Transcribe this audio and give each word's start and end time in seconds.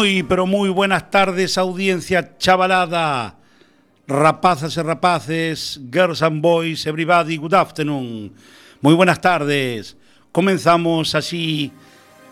Muy, 0.00 0.22
pero 0.22 0.46
muy 0.46 0.70
buenas 0.70 1.10
tardes, 1.10 1.58
audiencia 1.58 2.38
chavalada. 2.38 3.34
Rapazas 4.08 4.74
y 4.74 4.80
rapaces, 4.80 5.78
girls 5.92 6.22
and 6.22 6.40
boys, 6.40 6.86
everybody, 6.86 7.36
good 7.36 7.52
afternoon. 7.52 8.32
Muy 8.80 8.94
buenas 8.94 9.20
tardes. 9.20 9.94
Comenzamos 10.32 11.14
así 11.14 11.70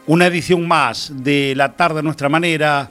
una 0.07 0.29
edición 0.29 0.67
más 0.67 1.13
de 1.15 1.53
La 1.55 1.77
tarde 1.77 1.99
a 1.99 2.03
nuestra 2.03 2.31
manera. 2.31 2.91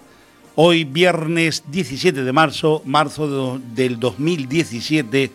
Hoy 0.53 0.83
viernes 0.83 1.63
17 1.71 2.23
de 2.23 2.31
marzo, 2.31 2.83
marzo 2.85 3.57
de- 3.57 3.83
del 3.83 3.99
2017. 3.99 5.31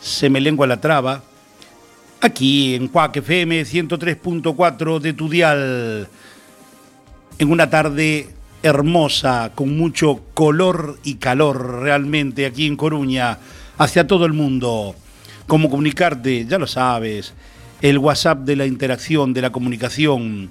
Se 0.00 0.30
me 0.30 0.40
lengua 0.40 0.68
la 0.68 0.80
traba. 0.80 1.20
Aquí 2.20 2.76
en 2.76 2.86
Cuac 2.86 3.16
FM 3.16 3.64
103.4 3.64 5.00
de 5.00 5.12
tu 5.14 5.28
dial 5.28 6.08
en 7.40 7.50
una 7.50 7.68
tarde 7.68 8.37
hermosa, 8.62 9.52
con 9.54 9.76
mucho 9.76 10.22
color 10.34 10.98
y 11.04 11.16
calor 11.16 11.82
realmente 11.82 12.46
aquí 12.46 12.66
en 12.66 12.76
Coruña, 12.76 13.38
hacia 13.78 14.06
todo 14.06 14.24
el 14.26 14.32
mundo. 14.32 14.94
¿Cómo 15.46 15.68
comunicarte? 15.70 16.46
Ya 16.46 16.58
lo 16.58 16.66
sabes. 16.66 17.34
El 17.80 17.98
WhatsApp 17.98 18.40
de 18.40 18.56
la 18.56 18.66
interacción, 18.66 19.32
de 19.32 19.42
la 19.42 19.50
comunicación, 19.50 20.50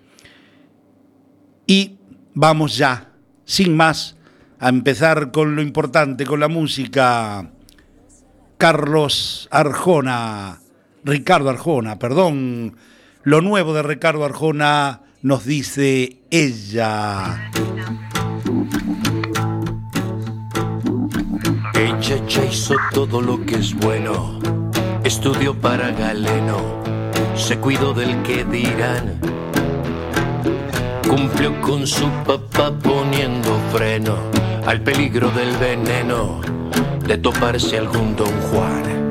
Y 1.68 1.92
vamos 2.34 2.78
ya, 2.78 3.12
sin 3.46 3.76
más, 3.76 4.16
a 4.64 4.70
empezar 4.70 5.32
con 5.32 5.58
lo 5.58 5.62
importante, 5.62 6.26
con 6.26 6.40
la 6.40 6.48
música. 6.48 7.52
Carlos 8.58 9.50
Arjona, 9.52 10.62
Ricardo 11.04 11.50
Arjona, 11.50 12.00
perdón. 12.00 12.78
Lo 13.24 13.42
nuevo 13.42 13.74
de 13.74 13.84
Ricardo 13.84 14.24
Arjona 14.24 15.02
nos 15.22 15.44
dice 15.44 16.20
ella. 16.32 17.52
Ella 21.74 22.26
ya 22.26 22.46
hizo 22.46 22.76
todo 22.94 23.20
lo 23.20 23.46
que 23.46 23.56
es 23.56 23.74
bueno, 23.76 24.40
estudió 25.04 25.60
para 25.60 25.92
Galeno, 25.92 26.82
se 27.36 27.58
cuidó 27.58 27.94
del 27.94 28.22
que 28.24 28.46
dirán, 28.46 29.20
cumplió 31.06 31.60
con 31.60 31.86
su 31.86 32.10
papá 32.26 32.72
poniendo 32.82 33.60
freno 33.74 34.43
al 34.66 34.82
peligro 34.82 35.30
del 35.32 35.56
veneno 35.58 36.40
de 37.06 37.18
toparse 37.18 37.78
algún 37.78 38.16
don 38.16 38.32
Juan. 38.50 39.03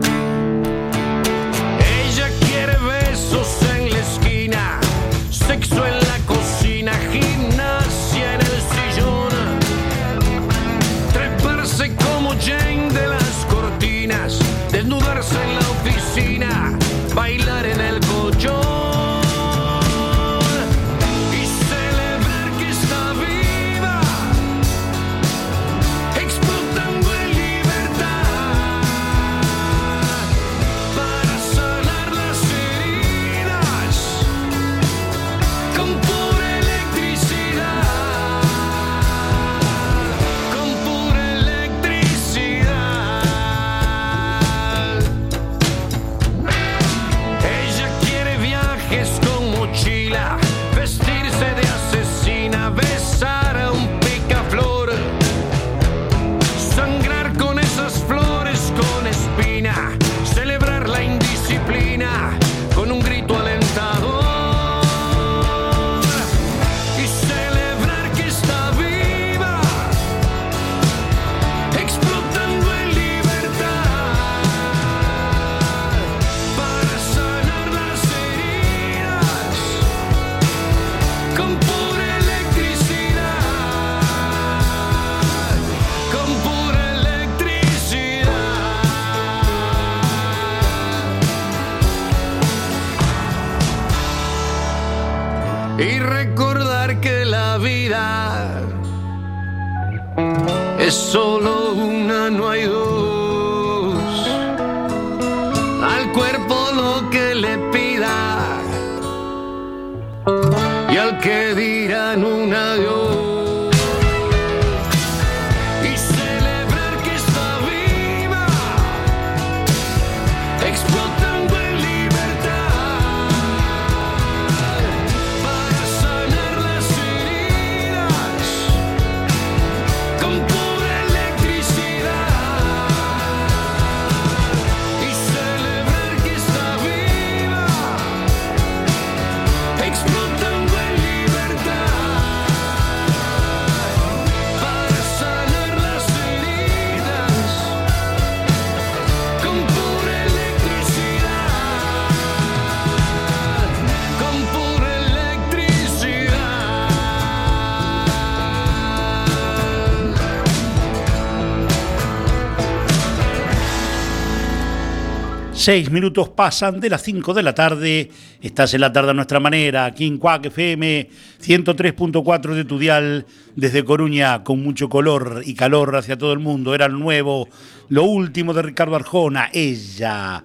Seis 165.62 165.90
minutos 165.92 166.28
pasan 166.28 166.80
de 166.80 166.90
las 166.90 167.02
5 167.02 167.34
de 167.34 167.44
la 167.44 167.54
tarde. 167.54 168.10
Estás 168.40 168.74
en 168.74 168.80
la 168.80 168.92
tarde 168.92 169.12
a 169.12 169.14
nuestra 169.14 169.38
manera, 169.38 169.84
aquí 169.84 170.08
en 170.08 170.18
Cuac 170.18 170.46
FM 170.46 171.08
103.4 171.40 172.54
de 172.54 172.64
tu 172.64 172.80
dial, 172.80 173.26
desde 173.54 173.84
Coruña, 173.84 174.42
con 174.42 174.60
mucho 174.60 174.88
color 174.88 175.42
y 175.46 175.54
calor 175.54 175.94
hacia 175.94 176.18
todo 176.18 176.32
el 176.32 176.40
mundo. 176.40 176.74
Era 176.74 176.86
el 176.86 176.98
nuevo, 176.98 177.48
lo 177.90 178.02
último 178.02 178.52
de 178.54 178.62
Ricardo 178.62 178.96
Arjona, 178.96 179.50
ella. 179.52 180.42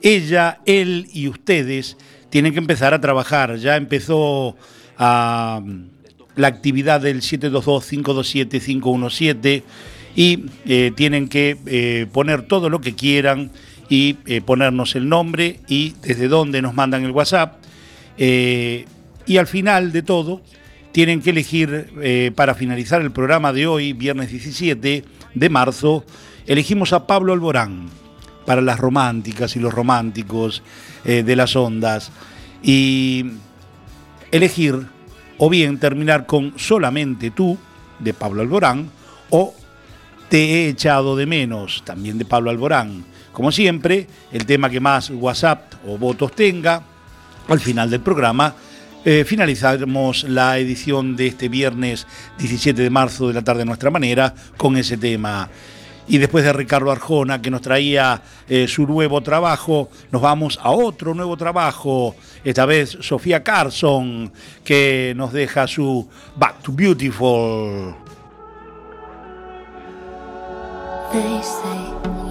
Ella, 0.00 0.60
él 0.64 1.08
y 1.12 1.26
ustedes 1.26 1.96
tienen 2.30 2.52
que 2.52 2.60
empezar 2.60 2.94
a 2.94 3.00
trabajar. 3.00 3.56
Ya 3.56 3.74
empezó 3.74 4.56
a 4.96 5.60
la 6.36 6.46
actividad 6.46 7.00
del 7.00 7.20
722-527-517 7.20 9.64
y 10.14 10.44
eh, 10.66 10.92
tienen 10.94 11.28
que 11.28 11.56
eh, 11.66 12.06
poner 12.12 12.42
todo 12.42 12.70
lo 12.70 12.80
que 12.80 12.94
quieran 12.94 13.50
y 13.92 14.16
eh, 14.24 14.40
ponernos 14.40 14.96
el 14.96 15.06
nombre 15.06 15.60
y 15.68 15.92
desde 16.00 16.26
dónde 16.26 16.62
nos 16.62 16.72
mandan 16.72 17.04
el 17.04 17.10
WhatsApp. 17.10 17.56
Eh, 18.16 18.86
y 19.26 19.36
al 19.36 19.46
final 19.46 19.92
de 19.92 20.02
todo, 20.02 20.40
tienen 20.92 21.20
que 21.20 21.28
elegir 21.28 21.90
eh, 22.00 22.32
para 22.34 22.54
finalizar 22.54 23.02
el 23.02 23.10
programa 23.10 23.52
de 23.52 23.66
hoy, 23.66 23.92
viernes 23.92 24.30
17 24.30 25.04
de 25.34 25.48
marzo, 25.50 26.06
elegimos 26.46 26.94
a 26.94 27.06
Pablo 27.06 27.34
Alborán 27.34 27.90
para 28.46 28.62
las 28.62 28.80
románticas 28.80 29.56
y 29.56 29.60
los 29.60 29.74
románticos 29.74 30.62
de 31.04 31.36
las 31.36 31.54
ondas. 31.54 32.12
Y 32.62 33.26
elegir 34.30 34.86
o 35.36 35.50
bien 35.50 35.78
terminar 35.78 36.24
con 36.24 36.54
Solamente 36.56 37.30
tú, 37.30 37.58
de 37.98 38.14
Pablo 38.14 38.40
Alborán, 38.40 38.90
o 39.28 39.54
Te 40.30 40.38
he 40.38 40.68
echado 40.70 41.14
de 41.14 41.26
menos, 41.26 41.82
también 41.84 42.16
de 42.16 42.24
Pablo 42.24 42.48
Alborán. 42.48 43.11
Como 43.32 43.50
siempre, 43.50 44.06
el 44.30 44.46
tema 44.46 44.68
que 44.68 44.80
más 44.80 45.10
WhatsApp 45.10 45.74
o 45.86 45.96
votos 45.96 46.32
tenga, 46.32 46.82
al 47.48 47.60
final 47.60 47.90
del 47.90 48.00
programa, 48.00 48.54
eh, 49.04 49.24
finalizaremos 49.24 50.24
la 50.24 50.58
edición 50.58 51.16
de 51.16 51.26
este 51.28 51.48
viernes 51.48 52.06
17 52.38 52.80
de 52.82 52.90
marzo 52.90 53.28
de 53.28 53.34
la 53.34 53.42
tarde 53.42 53.62
a 53.62 53.64
nuestra 53.64 53.90
manera 53.90 54.32
con 54.56 54.76
ese 54.76 54.96
tema. 54.96 55.48
Y 56.06 56.18
después 56.18 56.44
de 56.44 56.52
Ricardo 56.52 56.90
Arjona, 56.90 57.40
que 57.40 57.50
nos 57.50 57.62
traía 57.62 58.20
eh, 58.48 58.66
su 58.68 58.86
nuevo 58.86 59.20
trabajo, 59.20 59.88
nos 60.10 60.20
vamos 60.20 60.58
a 60.62 60.70
otro 60.70 61.14
nuevo 61.14 61.36
trabajo. 61.36 62.14
Esta 62.44 62.66
vez 62.66 62.98
Sofía 63.00 63.42
Carson, 63.42 64.32
que 64.64 65.14
nos 65.16 65.32
deja 65.32 65.66
su 65.66 66.08
Back 66.36 66.62
to 66.62 66.72
Beautiful. 66.72 67.94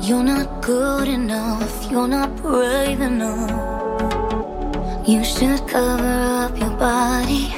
You're 0.02 0.24
not 0.24 0.62
good 0.62 1.08
enough, 1.08 1.92
you're 1.92 2.08
not 2.08 2.36
brave 2.38 3.02
enough. 3.02 3.52
You 5.08 5.24
should 5.24 5.68
cover 5.68 6.04
up 6.44 6.58
your 6.58 6.72
body. 6.72 7.50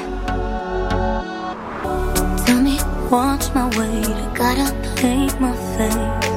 Tell 2.46 2.62
me, 2.62 2.78
watch 3.10 3.54
my 3.56 3.68
weight, 3.78 4.08
I 4.08 4.34
gotta 4.36 4.70
paint 4.98 5.40
my 5.40 5.56
face. 5.76 6.34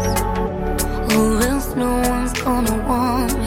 Or 1.16 1.42
else 1.50 1.74
no 1.74 1.90
one's 2.08 2.32
gonna 2.40 2.76
want 2.88 3.38
me. 3.40 3.45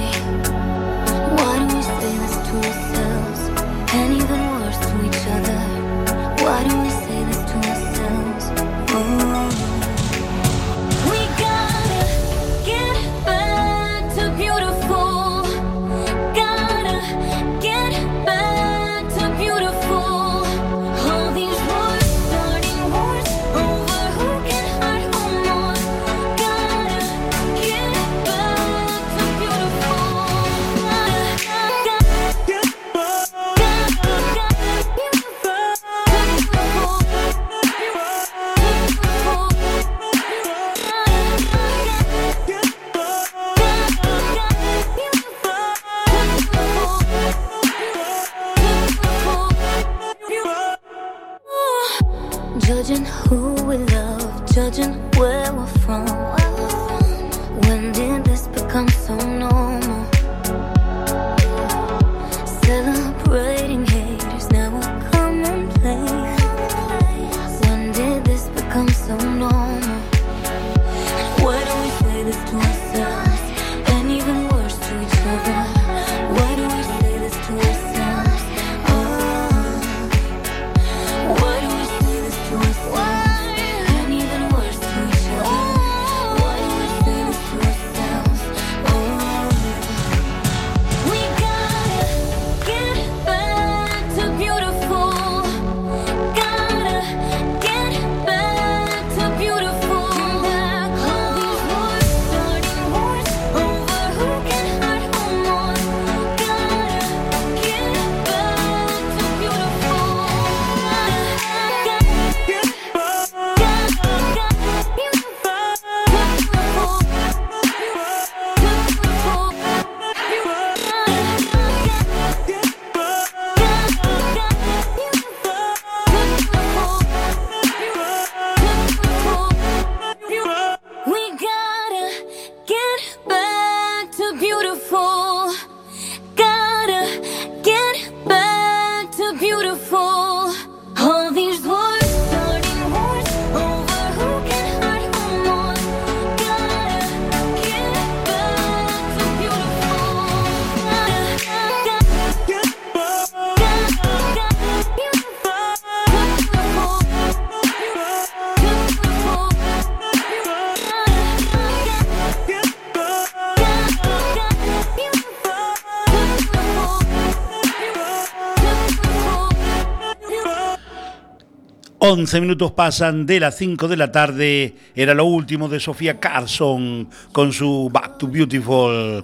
11 172.10 172.42
minutos 172.42 172.72
pasan 172.72 173.28
de 173.28 173.40
las 173.40 173.56
5 173.58 173.88
de 173.88 173.96
la 173.96 174.12
tarde. 174.12 174.74
Era 174.96 175.14
lo 175.14 175.26
último 175.26 175.70
de 175.70 175.80
Sofía 175.80 176.20
Carson 176.20 177.08
con 177.32 177.54
su 177.54 177.92
Back 177.94 178.18
to 178.18 178.28
Beautiful. 178.28 179.24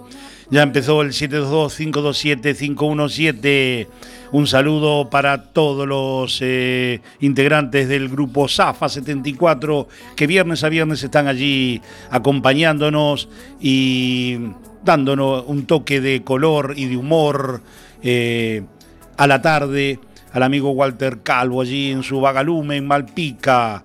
Ya 0.51 0.61
empezó 0.61 1.01
el 1.01 1.09
722-527-517. 1.09 3.87
Un 4.33 4.45
saludo 4.45 5.09
para 5.09 5.45
todos 5.45 5.87
los 5.87 6.37
eh, 6.41 7.01
integrantes 7.21 7.87
del 7.87 8.07
grupo 8.07 8.47
Zafa 8.47 8.87
74 8.87 9.87
que 10.15 10.27
viernes 10.27 10.63
a 10.63 10.69
viernes 10.69 11.01
están 11.01 11.27
allí 11.27 11.81
acompañándonos 12.11 13.29
y 13.59 14.37
dándonos 14.83 15.45
un 15.47 15.65
toque 15.65 16.01
de 16.01 16.21
color 16.21 16.75
y 16.77 16.85
de 16.85 16.97
humor 16.97 17.63
eh, 18.03 18.61
a 19.17 19.25
la 19.25 19.41
tarde 19.41 19.99
al 20.35 20.43
amigo 20.43 20.71
Walter 20.71 21.19
Calvo 21.23 21.61
allí 21.61 21.91
en 21.91 22.03
su 22.03 22.19
Vagalume, 22.19 22.75
en 22.75 22.85
Malpica, 22.85 23.81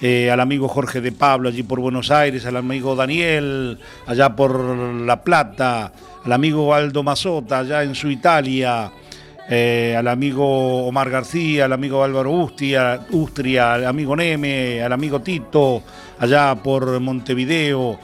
eh, 0.00 0.32
al 0.32 0.40
amigo 0.40 0.66
Jorge 0.66 1.00
de 1.00 1.12
Pablo 1.12 1.48
allí 1.48 1.62
por 1.62 1.78
Buenos 1.78 2.10
Aires, 2.10 2.44
al 2.44 2.56
amigo 2.56 2.96
Daniel 2.96 3.78
allá 4.04 4.34
por 4.34 4.64
La 4.64 5.22
Plata, 5.22 5.92
al 6.24 6.32
amigo 6.32 6.74
Aldo 6.74 7.04
Mazota 7.04 7.60
allá 7.60 7.84
en 7.84 7.94
su 7.94 8.10
Italia, 8.10 8.90
eh, 9.48 9.94
al 9.96 10.08
amigo 10.08 10.88
Omar 10.88 11.08
García, 11.08 11.66
al 11.66 11.72
amigo 11.72 12.02
Álvaro 12.02 12.32
Ustria, 12.32 13.06
Ustria, 13.12 13.74
al 13.74 13.86
amigo 13.86 14.16
Neme, 14.16 14.82
al 14.82 14.92
amigo 14.92 15.20
Tito 15.20 15.84
allá 16.18 16.56
por 16.56 16.98
Montevideo. 16.98 17.96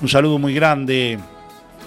Un 0.00 0.08
saludo 0.08 0.38
muy 0.38 0.54
grande 0.54 1.18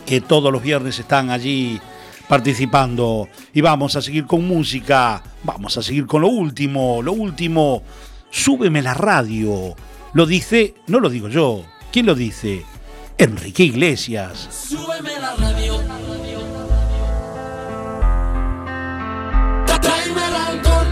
que 0.06 0.22
todos 0.22 0.54
los 0.54 0.62
viernes 0.62 1.00
están 1.00 1.32
allí 1.32 1.82
participando. 2.28 3.30
Y 3.54 3.62
vamos 3.62 3.96
a 3.96 4.02
seguir 4.02 4.26
con 4.26 4.48
música, 4.48 5.22
vamos 5.44 5.78
a 5.78 5.84
seguir 5.84 6.06
con 6.06 6.22
lo 6.22 6.28
último, 6.28 7.02
lo 7.02 7.14
último. 7.14 7.84
Súbeme 8.30 8.82
la 8.82 8.94
radio. 8.94 9.76
Lo 10.14 10.26
dice, 10.26 10.76
no 10.88 11.00
lo 11.00 11.10
digo 11.10 11.30
yo. 11.30 11.64
¿Quién 11.92 12.06
lo 12.06 12.16
dice? 12.16 12.66
Enrique 13.18 13.64
Iglesias. 13.64 14.50
Súbeme 14.52 15.20
la 15.20 15.36
radio. 15.36 15.80
Tráeme 19.82 20.28
el 20.28 20.36
alcohol. 20.36 20.88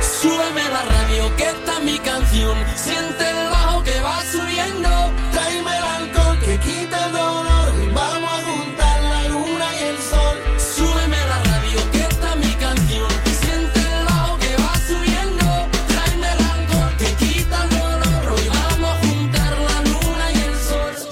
Súbeme 0.00 0.68
la 0.70 0.82
radio, 0.82 1.36
que 1.36 1.44
está 1.44 1.80
mi 1.80 1.98
canción. 1.98 2.56
Siente 2.76 3.30
el 3.30 3.50
bajo 3.50 3.82
que 3.82 4.00
va 4.00 4.22
subiendo. 4.30 5.01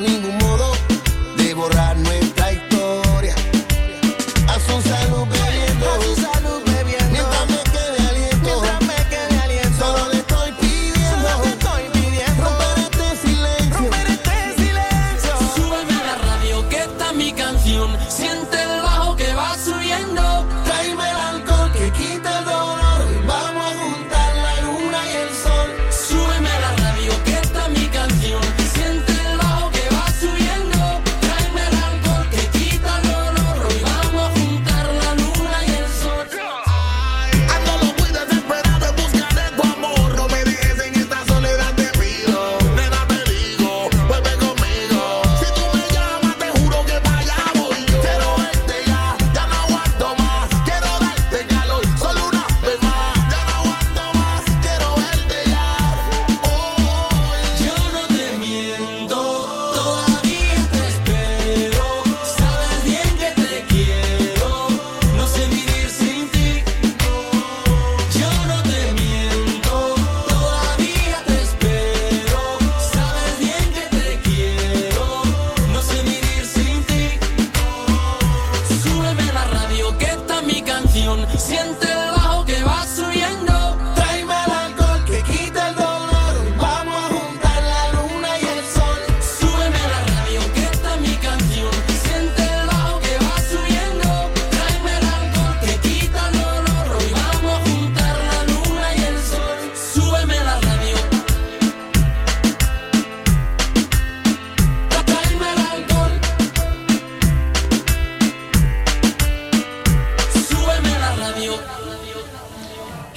Ningún 0.00 0.38
modo 0.38 0.69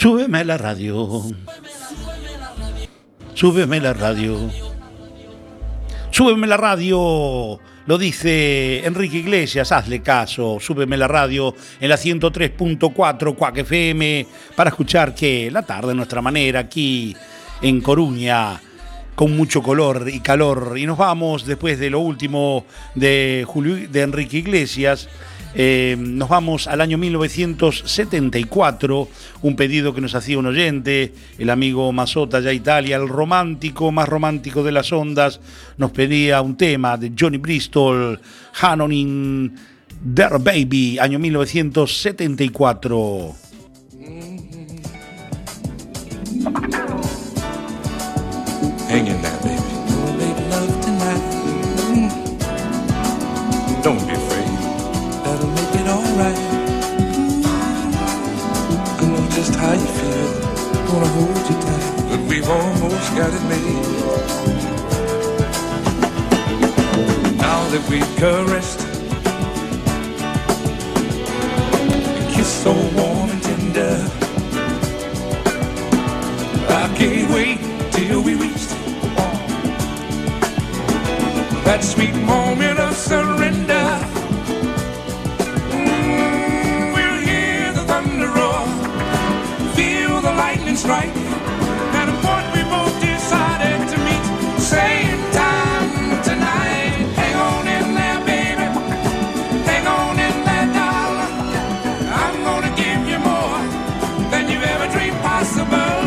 Súbeme 0.04 0.44
la 0.44 0.58
radio. 0.58 1.24
Súbeme 3.34 3.80
la 3.80 3.94
radio. 3.94 4.38
Súbeme 6.12 6.46
la 6.46 6.58
radio. 6.58 7.58
Lo 7.86 7.98
dice 7.98 8.86
Enrique 8.86 9.20
Iglesias, 9.20 9.72
hazle 9.72 10.02
caso, 10.02 10.58
súbeme 10.60 10.98
la 10.98 11.08
radio 11.08 11.56
en 11.80 11.88
la 11.88 11.96
103.4 11.96 13.34
Cuac 13.34 13.58
FM 13.60 14.28
para 14.58 14.72
escuchar 14.72 15.16
que 15.16 15.50
la 15.50 15.62
tarde 15.62 15.88
de 15.88 15.96
nuestra 15.96 16.22
manera 16.22 16.60
aquí 16.60 17.16
en 17.62 17.80
Coruña 17.80 18.60
con 19.16 19.38
mucho 19.38 19.64
color 19.64 20.10
y 20.12 20.20
calor. 20.20 20.74
Y 20.78 20.86
nos 20.86 20.98
vamos 20.98 21.46
después 21.46 21.80
de 21.80 21.90
lo 21.90 22.00
último 22.00 22.66
de, 22.94 23.46
Julio, 23.48 23.88
de 23.90 24.02
Enrique 24.02 24.36
Iglesias. 24.40 25.08
Eh, 25.56 25.96
nos 26.00 26.30
vamos 26.30 26.66
al 26.68 26.82
año 26.82 26.98
1974, 26.98 29.08
un 29.44 29.56
pedido 29.56 29.94
que 29.94 30.02
nos 30.02 30.16
hacía 30.16 30.40
un 30.40 30.48
oyente, 30.48 31.14
el 31.38 31.52
amigo 31.52 31.94
Mazota 31.94 32.40
ya 32.40 32.52
Italia, 32.52 32.96
el 32.96 33.08
romántico 33.08 33.92
más 33.92 34.10
romántico 34.10 34.64
de 34.64 34.72
las 34.72 34.92
ondas, 34.92 35.40
nos 35.78 35.92
pedía 35.92 36.42
un 36.42 36.58
tema 36.58 36.98
de 36.98 37.12
Johnny 37.18 37.38
Bristol, 37.38 38.20
Hanonin 38.62 39.56
Der 40.02 40.40
Baby, 40.40 40.98
año 41.00 41.20
1974. 41.20 43.36
Hang 46.44 46.83
Gonna 61.04 61.16
hold 61.16 61.38
you 61.50 61.56
tight. 61.62 62.08
But 62.10 62.20
we've 62.30 62.50
almost 62.50 63.16
got 63.18 63.34
it 63.34 63.44
made. 63.50 63.88
Now 67.38 67.68
that 67.72 67.84
we've 67.90 68.16
caressed, 68.16 68.80
kiss 72.34 72.48
so 72.48 72.72
warm 72.96 73.30
and 73.32 73.44
tender. 73.44 73.96
I 76.70 76.96
can't 76.96 77.30
wait 77.34 77.60
till 77.92 78.22
we 78.24 78.36
reach 78.36 78.68
that 81.66 81.84
sweet 81.84 82.16
moment 82.16 82.80
of 82.80 82.96
surrender. 82.96 84.23
Lightning 90.74 90.78
strike, 90.78 91.16
and 91.96 92.12
what 92.24 92.44
we 92.54 92.64
both 92.64 93.00
decided 93.02 93.88
to 93.90 93.98
meet, 94.00 94.24
same 94.60 95.20
time 95.32 96.24
tonight. 96.24 97.06
Hang 97.16 97.36
on 97.36 97.68
in 97.68 97.96
there, 97.96 98.20
baby. 98.26 98.68
Hang 99.66 99.88
on 99.88 100.20
in 100.20 100.44
there, 100.44 100.68
darling. 100.74 101.36
I'm 102.10 102.44
gonna 102.44 102.74
give 102.76 103.08
you 103.08 103.20
more 103.20 103.60
than 104.32 104.50
you've 104.50 104.64
ever 104.64 104.88
dreamed 104.92 105.20
possible. 105.22 106.02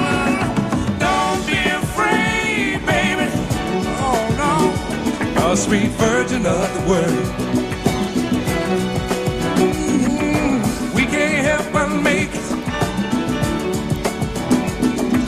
Don't 0.98 1.46
be 1.46 1.58
afraid, 1.82 2.84
baby. 2.86 3.28
Oh 4.02 4.20
no 4.40 5.52
a 5.52 5.56
sweet 5.56 5.90
virgin 5.90 6.44
of 6.46 6.74
the 6.74 6.90
world. 6.90 7.25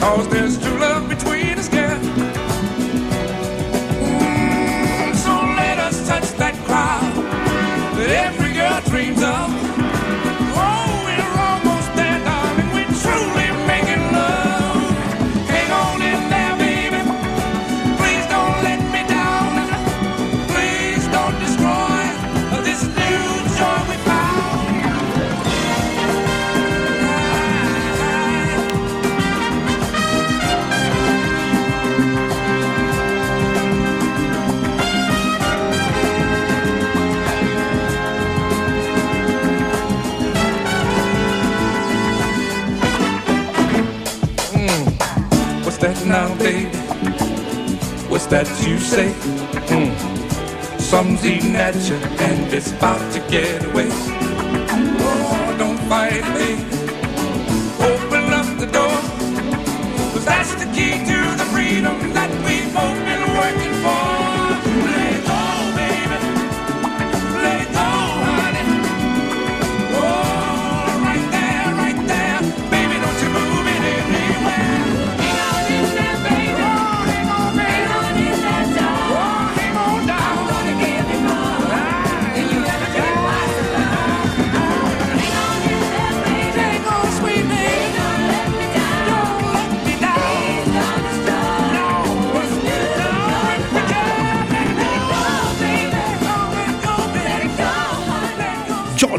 Cause 0.09 0.27
there's 0.27 0.58
now, 46.19 46.37
baby? 46.37 46.65
What's 48.09 48.25
that 48.27 48.47
you 48.67 48.77
say? 48.77 49.13
Mm. 49.71 49.91
Something's 50.79 51.25
eating 51.25 51.55
at 51.55 51.75
you 51.87 51.95
and 51.95 52.53
it's 52.53 52.71
about 52.73 53.13
to 53.13 53.19
get 53.29 53.63
away. 53.63 54.18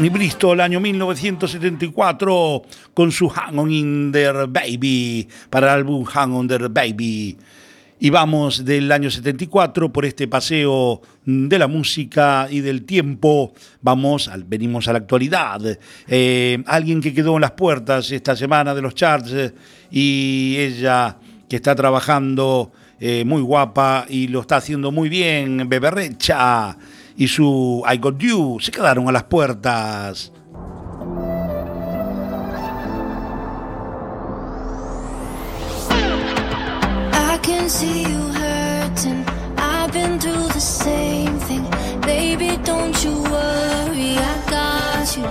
Johnny 0.01 0.09
Bristol, 0.09 0.59
año 0.61 0.79
1974, 0.79 2.63
con 2.91 3.11
su 3.11 3.29
Hang 3.29 3.59
On 3.59 3.71
In 3.71 4.11
Baby, 4.11 5.27
para 5.47 5.67
el 5.67 5.73
álbum 5.73 6.03
Hang 6.05 6.33
On 6.33 6.47
There 6.47 6.69
Baby. 6.69 7.37
Y 7.99 8.09
vamos 8.09 8.65
del 8.65 8.91
año 8.91 9.11
74 9.11 9.93
por 9.93 10.03
este 10.05 10.27
paseo 10.27 11.03
de 11.23 11.59
la 11.59 11.67
música 11.67 12.47
y 12.49 12.61
del 12.61 12.81
tiempo. 12.81 13.53
Vamos, 13.83 14.27
venimos 14.47 14.87
a 14.87 14.93
la 14.93 14.97
actualidad. 14.97 15.61
Eh, 16.07 16.63
alguien 16.65 16.99
que 16.99 17.13
quedó 17.13 17.35
en 17.35 17.41
las 17.41 17.51
puertas 17.51 18.09
esta 18.09 18.35
semana 18.35 18.73
de 18.73 18.81
los 18.81 18.95
charts 18.95 19.53
y 19.91 20.55
ella 20.57 21.15
que 21.47 21.57
está 21.57 21.75
trabajando 21.75 22.71
eh, 22.99 23.23
muy 23.23 23.43
guapa 23.43 24.07
y 24.09 24.29
lo 24.29 24.41
está 24.41 24.55
haciendo 24.55 24.91
muy 24.91 25.09
bien, 25.09 25.69
Beberrecha 25.69 26.75
y 27.17 27.27
su 27.27 27.83
I 27.91 27.97
Got 27.97 28.17
You 28.19 28.57
se 28.59 28.71
quedaron 28.71 29.07
a 29.07 29.11
las 29.11 29.23
puertas. 29.23 30.31
I 37.13 37.37
can 37.41 37.69
see 37.69 38.03
you 38.03 38.21
hurting. 38.33 39.25
I've 39.57 39.91
been 39.91 40.19
through 40.19 40.47
the 40.49 40.59
same 40.59 41.37
thing. 41.39 41.65
Baby, 42.01 42.57
don't 42.63 43.03
you 43.03 43.21
worry, 43.23 44.17
I 44.17 44.35
got 44.49 45.17
you. 45.17 45.25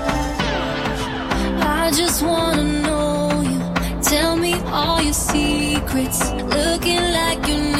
I 1.62 1.90
just 1.94 2.22
wanna 2.22 2.62
know 2.62 3.42
you. 3.42 3.60
Tell 4.02 4.36
me 4.36 4.54
all 4.72 5.00
your 5.02 5.14
secrets. 5.14 6.32
Looking 6.32 7.02
like 7.12 7.46
you 7.48 7.79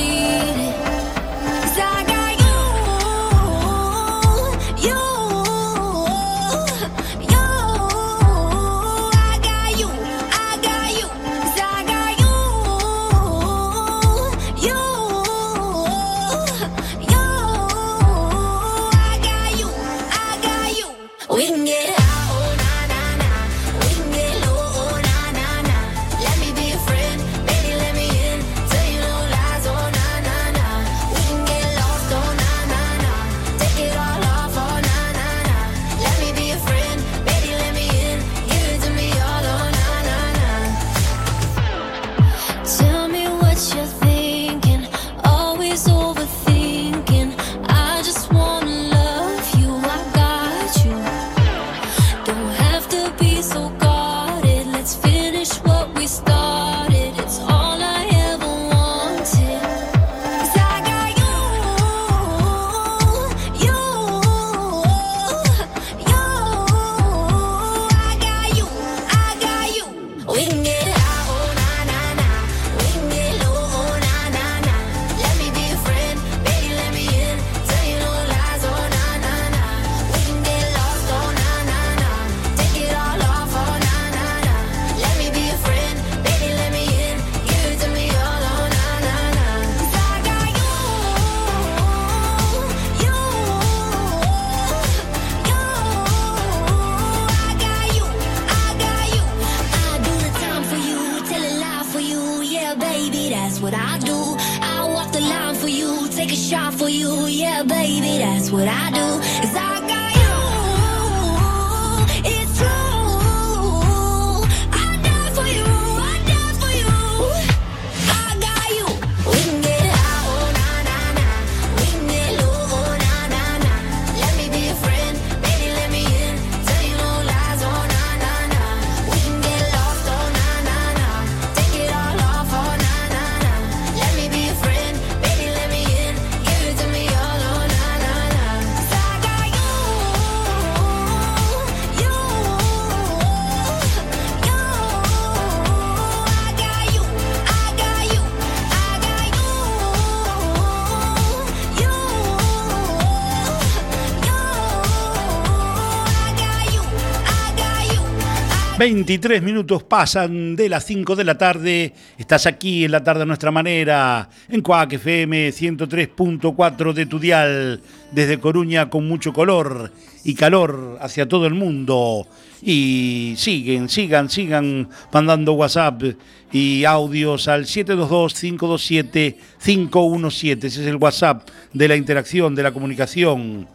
23 158.80 159.42
minutos 159.42 159.82
pasan 159.82 160.56
de 160.56 160.70
las 160.70 160.86
5 160.86 161.14
de 161.14 161.24
la 161.24 161.36
tarde. 161.36 161.92
Estás 162.16 162.46
aquí 162.46 162.86
en 162.86 162.92
la 162.92 163.04
tarde 163.04 163.24
a 163.24 163.26
nuestra 163.26 163.50
manera, 163.50 164.30
en 164.48 164.62
Cuac 164.62 164.94
FM 164.94 165.50
103.4 165.50 166.94
de 166.94 167.04
tu 167.04 167.18
dial, 167.18 167.82
desde 168.10 168.40
Coruña 168.40 168.88
con 168.88 169.06
mucho 169.06 169.34
color 169.34 169.92
y 170.24 170.32
calor 170.32 170.96
hacia 171.02 171.28
todo 171.28 171.44
el 171.44 171.52
mundo. 171.52 172.26
Y 172.62 173.34
siguen, 173.36 173.90
sigan, 173.90 174.30
sigan 174.30 174.88
mandando 175.12 175.52
WhatsApp 175.52 176.02
y 176.50 176.86
audios 176.86 177.48
al 177.48 177.66
722-527-517. 177.66 180.64
Ese 180.64 180.80
es 180.80 180.86
el 180.86 180.96
WhatsApp 180.96 181.46
de 181.74 181.86
la 181.86 181.96
interacción, 181.96 182.54
de 182.54 182.62
la 182.62 182.72
comunicación. 182.72 183.68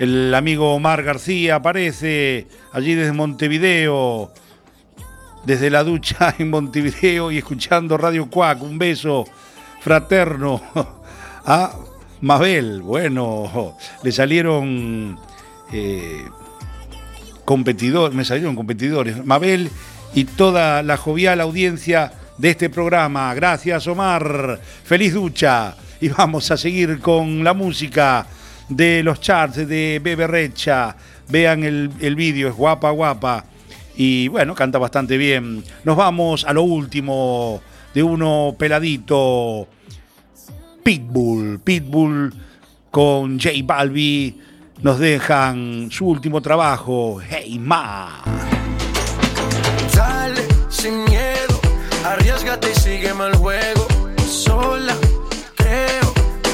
El 0.00 0.34
amigo 0.34 0.72
Omar 0.72 1.02
García 1.02 1.56
aparece 1.56 2.46
allí 2.72 2.94
desde 2.94 3.12
Montevideo, 3.12 4.32
desde 5.44 5.68
la 5.68 5.84
ducha 5.84 6.34
en 6.38 6.48
Montevideo 6.48 7.30
y 7.30 7.36
escuchando 7.36 7.98
Radio 7.98 8.30
Cuac. 8.30 8.62
Un 8.62 8.78
beso 8.78 9.26
fraterno 9.82 10.62
a 11.44 11.74
Mabel. 12.22 12.80
Bueno, 12.80 13.76
le 14.02 14.10
salieron 14.10 15.18
eh, 15.70 16.24
competidores, 17.44 18.16
me 18.16 18.24
salieron 18.24 18.56
competidores. 18.56 19.22
Mabel 19.22 19.70
y 20.14 20.24
toda 20.24 20.82
la 20.82 20.96
jovial 20.96 21.42
audiencia 21.42 22.10
de 22.38 22.48
este 22.48 22.70
programa. 22.70 23.34
Gracias, 23.34 23.86
Omar. 23.86 24.58
Feliz 24.82 25.12
ducha. 25.12 25.76
Y 26.00 26.08
vamos 26.08 26.50
a 26.50 26.56
seguir 26.56 27.00
con 27.00 27.44
la 27.44 27.52
música 27.52 28.26
de 28.70 29.02
los 29.02 29.20
charts 29.20 29.68
de 29.68 30.00
Bebe 30.02 30.26
Recha. 30.26 30.96
Vean 31.28 31.62
el, 31.62 31.90
el 32.00 32.16
vídeo, 32.16 32.48
es 32.48 32.54
guapa, 32.54 32.90
guapa. 32.90 33.44
Y 33.96 34.28
bueno, 34.28 34.54
canta 34.54 34.78
bastante 34.78 35.18
bien. 35.18 35.62
Nos 35.84 35.96
vamos 35.96 36.44
a 36.44 36.54
lo 36.54 36.62
último 36.62 37.60
de 37.92 38.02
uno 38.02 38.54
peladito. 38.58 39.68
Pitbull. 40.82 41.60
Pitbull 41.60 42.32
con 42.90 43.38
J 43.38 43.50
Balbi 43.62 44.40
nos 44.82 44.98
dejan 44.98 45.88
su 45.90 46.06
último 46.06 46.40
trabajo, 46.40 47.20
Hey 47.20 47.58
Ma. 47.58 48.22
Dale, 49.94 50.48
sin 50.70 51.04
miedo, 51.04 51.60
arriesgate 52.04 52.72
y 52.86 53.06
el 53.06 53.36
juego. 53.36 53.79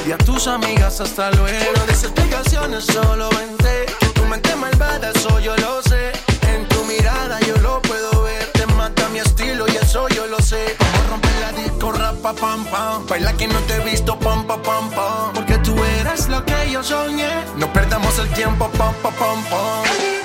Y 0.07 0.11
a 0.13 0.17
tus 0.17 0.47
amigas 0.47 1.01
hasta 1.01 1.31
luego. 1.31 1.71
No 1.75 1.85
des 1.85 2.01
explicaciones, 2.03 2.85
solo 2.85 3.29
vente. 3.31 3.87
Que 3.99 4.05
tu 4.07 4.23
mente 4.23 4.55
malvada, 4.55 5.09
eso 5.09 5.37
yo 5.41 5.53
lo 5.57 5.81
sé. 5.81 6.13
En 6.43 6.65
tu 6.69 6.81
mirada 6.85 7.41
yo 7.41 7.57
lo 7.57 7.81
puedo 7.81 8.23
ver. 8.23 8.45
Te 8.53 8.65
mata 8.67 9.09
mi 9.09 9.19
estilo 9.19 9.67
y 9.67 9.75
eso 9.75 10.07
yo 10.07 10.25
lo 10.27 10.39
sé. 10.39 10.77
Vamos 10.79 10.99
a 10.99 11.09
romper 11.09 11.31
la 11.41 11.51
disco, 11.51 11.91
rapa, 11.91 12.33
pam, 12.33 12.63
pam. 12.67 13.05
Baila 13.05 13.33
que 13.33 13.49
no 13.49 13.59
te 13.67 13.75
he 13.75 13.79
visto, 13.81 14.17
pam, 14.17 14.47
pam, 14.47 14.61
pam. 14.63 15.33
Porque 15.33 15.57
tú 15.57 15.75
eres 15.99 16.29
lo 16.29 16.45
que 16.45 16.71
yo 16.71 16.81
soñé. 16.81 17.43
No 17.57 17.73
perdamos 17.73 18.17
el 18.17 18.29
tiempo, 18.29 18.69
pam, 18.77 18.93
pam, 19.03 19.43
pam. 19.49 20.16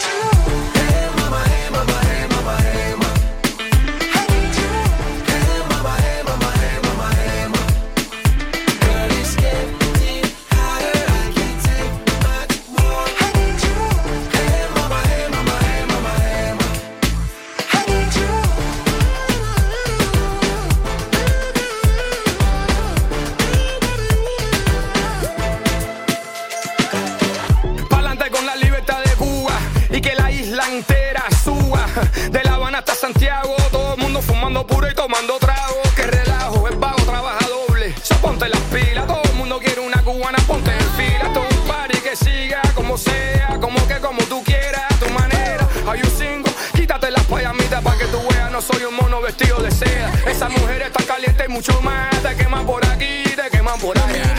Esa 50.43 50.59
mujer 50.59 50.83
está 50.83 51.05
caliente 51.05 51.45
y 51.47 51.53
mucho 51.53 51.81
más. 51.83 52.11
Te 52.21 52.35
queman 52.35 52.67
por 52.67 52.85
aquí, 52.85 53.23
te 53.23 53.49
queman 53.49 53.79
por 53.79 53.97
allá. 53.97 54.35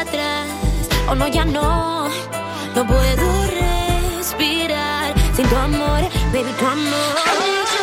atrás. 0.00 0.46
Oh 1.08 1.14
no, 1.14 1.26
ya 1.26 1.46
no, 1.46 2.10
no 2.74 2.86
puedo 2.86 3.46
respirar 3.46 5.14
sin 5.34 5.48
tu 5.48 5.56
amor, 5.56 6.02
baby, 6.34 6.52
tu 6.58 6.66
amor. 6.66 7.77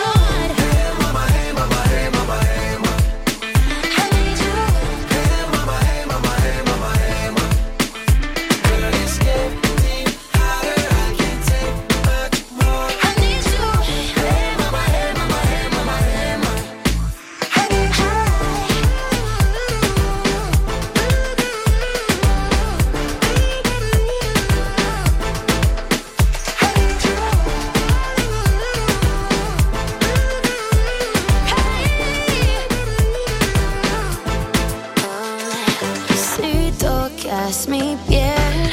Tocas 37.26 37.68
mi 37.68 37.98
piel, 38.08 38.72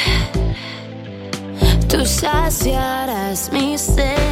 tú 1.88 2.04
saciarás 2.04 3.50
mi 3.52 3.78
sed. 3.78 4.31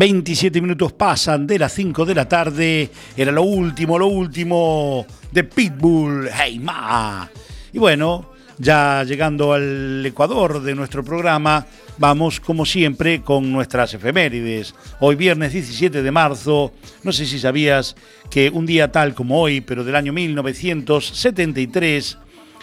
27 0.00 0.60
minutos 0.62 0.94
pasan 0.94 1.46
de 1.46 1.58
las 1.58 1.74
5 1.74 2.06
de 2.06 2.14
la 2.14 2.26
tarde. 2.26 2.88
Era 3.14 3.30
lo 3.30 3.42
último, 3.42 3.98
lo 3.98 4.06
último 4.06 5.04
de 5.30 5.44
Pitbull. 5.44 6.26
Hey 6.32 6.58
Ma. 6.58 7.28
Y 7.70 7.78
bueno, 7.78 8.30
ya 8.56 9.04
llegando 9.04 9.52
al 9.52 10.02
Ecuador 10.06 10.62
de 10.62 10.74
nuestro 10.74 11.04
programa, 11.04 11.66
vamos 11.98 12.40
como 12.40 12.64
siempre 12.64 13.20
con 13.20 13.52
nuestras 13.52 13.92
efemérides. 13.92 14.74
Hoy 15.00 15.16
viernes 15.16 15.52
17 15.52 16.02
de 16.02 16.10
marzo, 16.10 16.72
no 17.02 17.12
sé 17.12 17.26
si 17.26 17.38
sabías 17.38 17.94
que 18.30 18.48
un 18.48 18.64
día 18.64 18.90
tal 18.90 19.12
como 19.12 19.38
hoy, 19.38 19.60
pero 19.60 19.84
del 19.84 19.96
año 19.96 20.14
1973, 20.14 22.16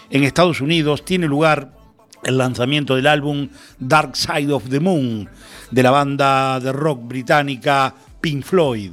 en 0.09 0.23
Estados 0.23 0.59
Unidos 0.59 1.05
tiene 1.05 1.27
lugar 1.27 1.71
el 2.23 2.39
lanzamiento 2.39 2.95
del 2.95 3.05
álbum 3.05 3.49
Dark 3.77 4.15
Side 4.15 4.51
of 4.51 4.69
the 4.69 4.79
Moon 4.79 5.29
de 5.71 5.83
la 5.83 5.91
banda 5.91 6.59
de 6.59 6.71
rock 6.71 7.07
británica 7.07 7.93
Pink 8.21 8.43
Floyd. 8.43 8.91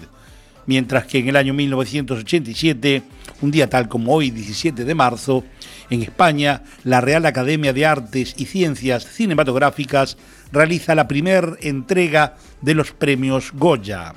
Mientras 0.66 1.04
que 1.06 1.18
en 1.18 1.28
el 1.28 1.36
año 1.36 1.52
1987, 1.52 3.02
un 3.42 3.50
día 3.50 3.68
tal 3.68 3.88
como 3.88 4.14
hoy, 4.14 4.30
17 4.30 4.84
de 4.84 4.94
marzo, 4.94 5.44
en 5.90 6.02
España, 6.02 6.62
la 6.84 7.00
Real 7.00 7.26
Academia 7.26 7.72
de 7.72 7.84
Artes 7.84 8.34
y 8.38 8.46
Ciencias 8.46 9.04
Cinematográficas 9.04 10.16
realiza 10.50 10.94
la 10.94 11.06
primera 11.06 11.54
entrega 11.60 12.36
de 12.62 12.74
los 12.74 12.92
premios 12.92 13.52
Goya. 13.52 14.14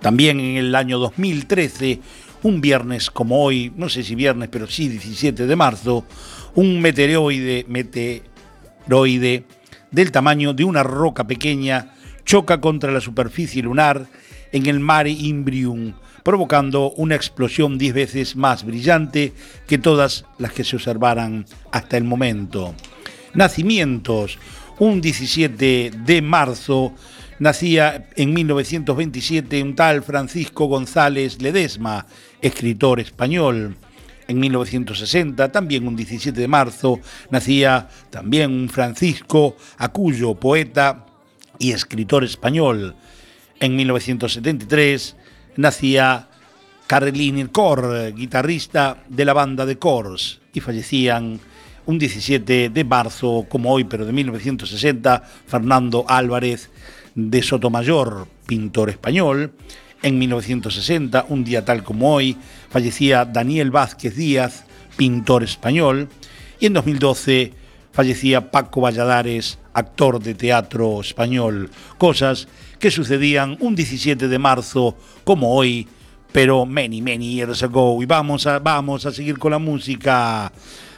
También 0.00 0.38
en 0.38 0.56
el 0.58 0.74
año 0.74 0.98
2013, 0.98 2.00
un 2.42 2.60
viernes 2.60 3.10
como 3.10 3.42
hoy, 3.42 3.72
no 3.74 3.88
sé 3.88 4.02
si 4.02 4.14
viernes, 4.14 4.50
pero 4.52 4.66
sí 4.66 4.88
17 4.88 5.46
de 5.46 5.56
marzo, 5.56 6.04
un 6.54 6.80
meteoroide, 6.80 7.64
meteoroide 7.68 9.44
del 9.94 10.10
tamaño 10.10 10.52
de 10.52 10.64
una 10.64 10.82
roca 10.82 11.24
pequeña 11.24 11.94
choca 12.24 12.60
contra 12.60 12.90
la 12.90 13.00
superficie 13.00 13.62
lunar 13.62 14.06
en 14.50 14.66
el 14.66 14.80
Mare 14.80 15.10
Imbrium, 15.10 15.94
provocando 16.22 16.90
una 16.92 17.14
explosión 17.14 17.78
10 17.78 17.94
veces 17.94 18.36
más 18.36 18.64
brillante 18.64 19.32
que 19.66 19.78
todas 19.78 20.24
las 20.38 20.52
que 20.52 20.64
se 20.64 20.76
observaran 20.76 21.46
hasta 21.70 21.96
el 21.96 22.04
momento. 22.04 22.74
Nacimientos. 23.34 24.38
Un 24.78 25.00
17 25.00 25.92
de 26.04 26.22
marzo 26.22 26.92
nacía 27.38 28.08
en 28.16 28.34
1927 28.34 29.62
un 29.62 29.76
tal 29.76 30.02
Francisco 30.02 30.66
González 30.66 31.40
Ledesma, 31.40 32.06
escritor 32.42 32.98
español. 32.98 33.76
En 34.26 34.40
1960, 34.40 35.52
también 35.52 35.86
un 35.86 35.96
17 35.96 36.40
de 36.40 36.48
marzo, 36.48 37.00
nacía 37.30 37.88
también 38.10 38.50
un 38.50 38.68
Francisco 38.68 39.56
Acuyo, 39.76 40.34
poeta 40.34 41.06
y 41.58 41.72
escritor 41.72 42.24
español. 42.24 42.94
En 43.60 43.76
1973 43.76 45.16
nacía 45.56 46.28
Carolina 46.86 47.48
Cor, 47.52 48.12
guitarrista 48.14 49.04
de 49.08 49.24
la 49.24 49.32
banda 49.32 49.66
de 49.66 49.78
Cors, 49.78 50.40
y 50.52 50.60
fallecían 50.60 51.40
un 51.86 51.98
17 51.98 52.70
de 52.70 52.84
marzo, 52.84 53.46
como 53.48 53.72
hoy, 53.72 53.84
pero 53.84 54.06
de 54.06 54.12
1960, 54.12 55.22
Fernando 55.46 56.04
Álvarez 56.08 56.70
de 57.14 57.42
Sotomayor, 57.42 58.26
pintor 58.46 58.90
español. 58.90 59.52
En 60.04 60.18
1960, 60.18 61.24
un 61.30 61.44
día 61.44 61.64
tal 61.64 61.82
como 61.82 62.12
hoy, 62.12 62.36
fallecía 62.68 63.24
Daniel 63.24 63.70
Vázquez 63.70 64.14
Díaz, 64.14 64.66
pintor 64.98 65.42
español. 65.42 66.10
Y 66.60 66.66
en 66.66 66.74
2012 66.74 67.54
fallecía 67.90 68.50
Paco 68.50 68.82
Valladares, 68.82 69.58
actor 69.72 70.22
de 70.22 70.34
teatro 70.34 71.00
español. 71.00 71.70
Cosas 71.96 72.48
que 72.78 72.90
sucedían 72.90 73.56
un 73.60 73.74
17 73.74 74.28
de 74.28 74.38
marzo 74.38 74.94
como 75.24 75.54
hoy, 75.54 75.88
pero 76.32 76.66
many, 76.66 77.00
many 77.00 77.36
years 77.36 77.62
ago. 77.62 78.02
Y 78.02 78.04
vamos 78.04 78.46
a, 78.46 78.58
vamos 78.58 79.06
a 79.06 79.10
seguir 79.10 79.38
con 79.38 79.52
la 79.52 79.58
música. 79.58 80.52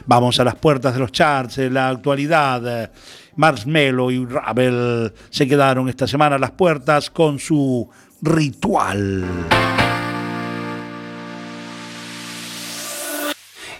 Vamos 0.05 0.37
a 0.41 0.43
las 0.43 0.55
puertas 0.55 0.93
de 0.93 0.99
los 0.99 1.13
charts, 1.13 1.59
en 1.59 1.75
la 1.75 1.87
actualidad. 1.87 2.91
Marshmello 3.37 4.11
y 4.11 4.25
Ravel 4.25 5.13
se 5.29 5.47
quedaron 5.47 5.87
esta 5.87 6.07
semana 6.07 6.35
a 6.35 6.39
las 6.39 6.51
puertas 6.51 7.09
con 7.09 7.39
su 7.39 7.87
ritual. 8.23 8.97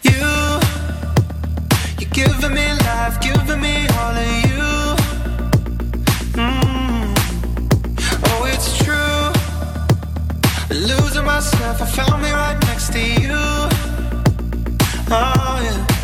You, 0.03 0.59
you're 1.99 2.09
giving 2.11 2.53
me 2.53 2.67
life, 2.85 3.19
giving 3.21 3.61
me 3.61 3.87
all 3.97 4.15
of 4.15 4.27
you. 4.45 4.95
Mm. 6.37 7.15
Oh, 8.25 8.45
it's 8.53 8.77
true. 8.77 9.31
Losing 10.69 11.25
myself, 11.25 11.81
I 11.81 11.85
found 11.85 12.21
me 12.21 12.31
right 12.31 12.59
next 12.67 12.93
to 12.93 12.99
you. 12.99 13.67
Oh, 15.09 15.59
yeah. 15.63 15.96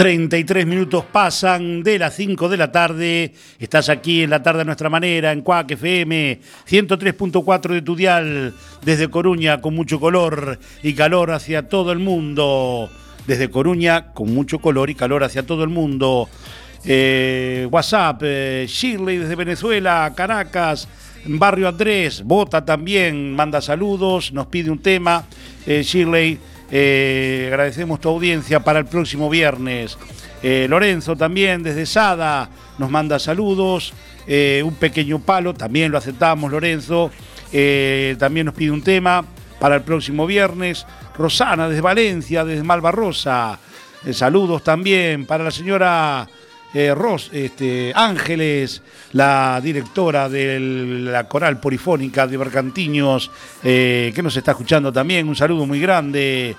33 0.00 0.66
minutos 0.66 1.04
pasan 1.12 1.82
de 1.82 1.98
las 1.98 2.16
5 2.16 2.48
de 2.48 2.56
la 2.56 2.72
tarde. 2.72 3.34
Estás 3.58 3.90
aquí 3.90 4.22
en 4.22 4.30
la 4.30 4.42
tarde 4.42 4.62
a 4.62 4.64
nuestra 4.64 4.88
manera, 4.88 5.30
en 5.30 5.42
Cuac 5.42 5.72
FM 5.72 6.40
103.4 6.66 7.74
de 7.74 7.82
tu 7.82 7.94
dial, 7.94 8.54
desde 8.82 9.10
Coruña 9.10 9.60
con 9.60 9.74
mucho 9.74 10.00
color 10.00 10.58
y 10.82 10.94
calor 10.94 11.32
hacia 11.32 11.68
todo 11.68 11.92
el 11.92 11.98
mundo. 11.98 12.88
Desde 13.26 13.50
Coruña 13.50 14.14
con 14.14 14.32
mucho 14.32 14.58
color 14.58 14.88
y 14.88 14.94
calor 14.94 15.22
hacia 15.22 15.42
todo 15.42 15.64
el 15.64 15.68
mundo. 15.68 16.30
Eh, 16.82 17.68
WhatsApp, 17.70 18.22
eh, 18.24 18.64
Shirley 18.66 19.18
desde 19.18 19.34
Venezuela, 19.34 20.10
Caracas, 20.16 20.88
Barrio 21.26 21.68
Andrés, 21.68 22.22
Bota 22.24 22.64
también, 22.64 23.34
manda 23.34 23.60
saludos, 23.60 24.32
nos 24.32 24.46
pide 24.46 24.70
un 24.70 24.78
tema. 24.78 25.26
Eh, 25.66 25.82
Shirley, 25.82 26.38
eh, 26.70 27.46
agradecemos 27.48 28.00
tu 28.00 28.08
audiencia 28.08 28.60
para 28.60 28.78
el 28.78 28.86
próximo 28.86 29.28
viernes. 29.28 29.98
Eh, 30.42 30.66
Lorenzo 30.68 31.16
también 31.16 31.62
desde 31.62 31.86
Sada 31.86 32.48
nos 32.78 32.90
manda 32.90 33.18
saludos. 33.18 33.92
Eh, 34.26 34.62
un 34.64 34.74
pequeño 34.74 35.18
palo, 35.18 35.54
también 35.54 35.90
lo 35.90 35.98
aceptamos, 35.98 36.50
Lorenzo. 36.50 37.10
También 37.50 38.46
nos 38.46 38.54
pide 38.54 38.70
un 38.70 38.82
tema 38.82 39.24
para 39.58 39.76
el 39.76 39.82
próximo 39.82 40.26
viernes. 40.26 40.86
Rosana 41.16 41.68
desde 41.68 41.80
Valencia, 41.80 42.44
desde 42.44 42.62
Malvarrosa. 42.62 43.58
Saludos 44.12 44.62
también 44.62 45.26
para 45.26 45.44
la 45.44 45.50
señora 45.50 46.28
eh, 46.72 46.94
Ros, 46.94 47.30
este, 47.32 47.92
Ángeles, 47.94 48.82
la 49.12 49.60
directora 49.62 50.28
de 50.28 50.60
la 50.60 51.26
coral 51.26 51.58
polifónica 51.58 52.26
de 52.26 52.36
Bercantiños, 52.36 53.30
eh, 53.62 54.12
que 54.14 54.22
nos 54.22 54.36
está 54.36 54.52
escuchando 54.52 54.92
también. 54.92 55.28
Un 55.28 55.36
saludo 55.36 55.66
muy 55.66 55.80
grande 55.80 56.56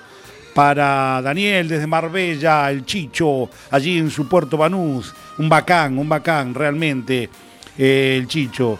para 0.54 1.22
Daniel 1.22 1.68
desde 1.68 1.86
Marbella, 1.86 2.70
el 2.70 2.84
Chicho, 2.84 3.48
allí 3.70 3.98
en 3.98 4.10
su 4.10 4.28
puerto 4.28 4.56
Banús. 4.56 5.14
Un 5.38 5.48
bacán, 5.48 5.98
un 5.98 6.08
bacán, 6.08 6.54
realmente, 6.54 7.30
eh, 7.78 8.18
el 8.20 8.26
Chicho. 8.26 8.78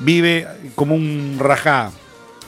Vive 0.00 0.46
como 0.74 0.94
un 0.94 1.36
rajá. 1.38 1.90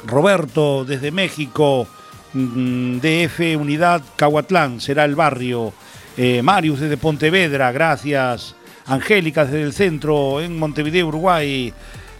Roberto 0.04 0.84
desde 0.84 1.10
México, 1.10 1.88
mm, 2.32 2.98
DF 2.98 3.56
Unidad 3.56 4.02
Cahuatlán, 4.14 4.80
será 4.80 5.04
el 5.04 5.16
barrio. 5.16 5.72
Eh, 6.16 6.40
Marius 6.42 6.80
desde 6.80 6.96
Pontevedra, 6.96 7.72
gracias. 7.72 8.54
Angélica 8.86 9.44
desde 9.44 9.62
el 9.62 9.72
centro 9.72 10.40
en 10.40 10.58
Montevideo, 10.58 11.08
Uruguay. 11.08 11.72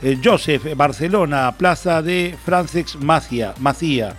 Eh, 0.03 0.19
Joseph, 0.23 0.77
Barcelona, 0.77 1.55
Plaza 1.57 2.03
de 2.03 2.37
Francex 2.45 2.97
Macía. 2.97 4.15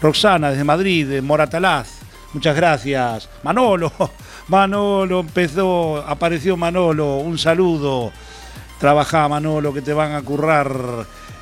Roxana 0.00 0.50
desde 0.50 0.64
Madrid, 0.64 1.20
Moratalaz. 1.22 1.98
Muchas 2.32 2.54
gracias. 2.54 3.28
Manolo, 3.42 3.90
Manolo 4.48 5.20
empezó, 5.20 6.04
apareció 6.06 6.56
Manolo, 6.56 7.16
un 7.16 7.38
saludo. 7.38 8.12
Trabaja 8.78 9.26
Manolo, 9.28 9.74
que 9.74 9.82
te 9.82 9.92
van 9.92 10.12
a 10.12 10.22
currar. 10.22 10.70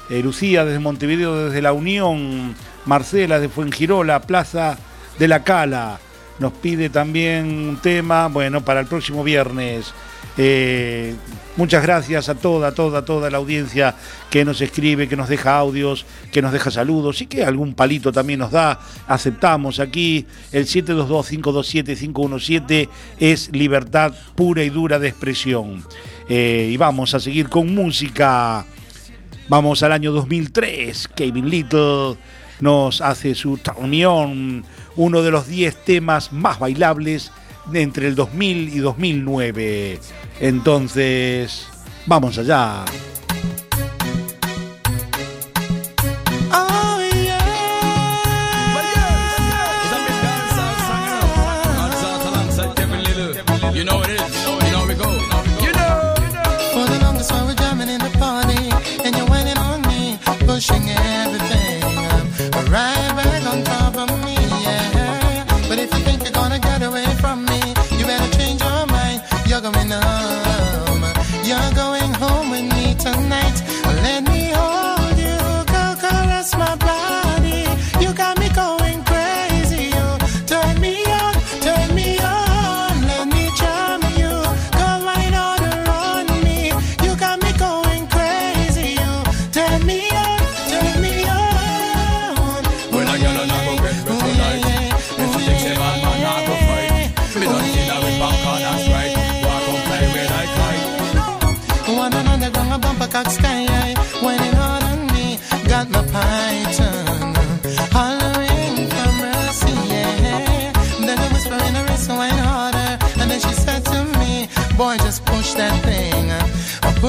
Eh, 0.08 0.22
Lucía 0.22 0.64
desde 0.64 0.78
Montevideo, 0.78 1.46
desde 1.46 1.60
La 1.60 1.72
Unión. 1.72 2.54
Marcela 2.86 3.40
de 3.40 3.48
Fuengirola, 3.48 4.22
Plaza 4.22 4.78
de 5.18 5.28
la 5.28 5.42
Cala. 5.42 5.98
Nos 6.38 6.52
pide 6.52 6.90
también 6.90 7.46
un 7.46 7.78
tema, 7.78 8.28
bueno, 8.28 8.64
para 8.64 8.80
el 8.80 8.86
próximo 8.86 9.24
viernes. 9.24 9.92
Eh, 10.38 11.14
muchas 11.56 11.82
gracias 11.82 12.28
a 12.28 12.34
toda, 12.34 12.72
toda, 12.72 13.06
toda 13.06 13.30
la 13.30 13.38
audiencia 13.38 13.94
que 14.28 14.44
nos 14.44 14.60
escribe, 14.60 15.08
que 15.08 15.16
nos 15.16 15.30
deja 15.30 15.56
audios, 15.56 16.04
que 16.30 16.42
nos 16.42 16.52
deja 16.52 16.70
saludos 16.70 17.22
y 17.22 17.26
que 17.26 17.42
algún 17.42 17.72
palito 17.74 18.12
también 18.12 18.40
nos 18.40 18.50
da. 18.50 18.78
Aceptamos 19.06 19.80
aquí 19.80 20.26
el 20.52 20.66
722-527-517 20.66 22.90
es 23.18 23.48
libertad 23.52 24.12
pura 24.34 24.62
y 24.62 24.68
dura 24.68 24.98
de 24.98 25.08
expresión. 25.08 25.82
Eh, 26.28 26.68
y 26.70 26.76
vamos 26.76 27.14
a 27.14 27.20
seguir 27.20 27.48
con 27.48 27.74
música. 27.74 28.66
Vamos 29.48 29.82
al 29.82 29.92
año 29.92 30.12
2003. 30.12 31.08
Kevin 31.08 31.48
Little 31.48 32.18
nos 32.60 33.00
hace 33.00 33.34
su 33.34 33.58
reunión, 33.62 34.64
uno 34.96 35.22
de 35.22 35.30
los 35.30 35.46
10 35.46 35.84
temas 35.84 36.32
más 36.32 36.58
bailables 36.58 37.32
entre 37.72 38.08
el 38.08 38.14
2000 38.14 38.74
y 38.74 38.78
2009. 38.78 39.98
Entonces, 40.40 41.66
vamos 42.06 42.38
allá. 42.38 42.84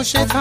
shit's 0.08 0.32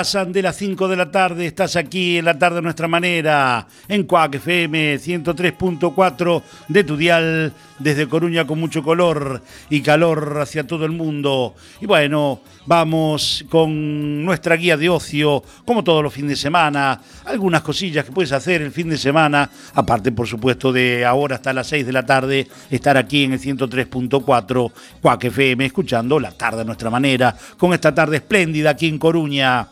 pasan 0.00 0.32
de 0.32 0.40
las 0.40 0.56
5 0.56 0.88
de 0.88 0.96
la 0.96 1.10
tarde. 1.10 1.44
Estás 1.44 1.76
aquí 1.76 2.16
en 2.16 2.24
la 2.24 2.38
tarde 2.38 2.60
a 2.60 2.62
nuestra 2.62 2.88
manera, 2.88 3.66
en 3.86 4.04
Cuac 4.04 4.36
FM 4.36 4.96
103.4 4.96 6.42
de 6.68 6.84
tu 6.84 6.96
dial, 6.96 7.52
desde 7.78 8.08
Coruña 8.08 8.46
con 8.46 8.58
mucho 8.58 8.82
color 8.82 9.42
y 9.68 9.82
calor 9.82 10.38
hacia 10.40 10.66
todo 10.66 10.86
el 10.86 10.92
mundo. 10.92 11.54
Y 11.82 11.86
bueno, 11.86 12.40
vamos 12.64 13.44
con 13.50 14.24
nuestra 14.24 14.56
guía 14.56 14.78
de 14.78 14.88
ocio, 14.88 15.42
como 15.66 15.84
todos 15.84 16.02
los 16.02 16.14
fines 16.14 16.30
de 16.30 16.36
semana. 16.36 16.98
Algunas 17.26 17.60
cosillas 17.60 18.06
que 18.06 18.12
puedes 18.12 18.32
hacer 18.32 18.62
el 18.62 18.72
fin 18.72 18.88
de 18.88 18.96
semana, 18.96 19.50
aparte, 19.74 20.12
por 20.12 20.26
supuesto, 20.26 20.72
de 20.72 21.04
ahora 21.04 21.36
hasta 21.36 21.52
las 21.52 21.66
6 21.66 21.84
de 21.84 21.92
la 21.92 22.06
tarde, 22.06 22.48
estar 22.70 22.96
aquí 22.96 23.24
en 23.24 23.34
el 23.34 23.40
103.4 23.40 24.72
Cuac 25.02 25.24
FM, 25.24 25.66
escuchando 25.66 26.18
la 26.18 26.32
tarde 26.32 26.62
a 26.62 26.64
nuestra 26.64 26.88
manera, 26.88 27.36
con 27.58 27.74
esta 27.74 27.94
tarde 27.94 28.16
espléndida 28.16 28.70
aquí 28.70 28.88
en 28.88 28.98
Coruña. 28.98 29.68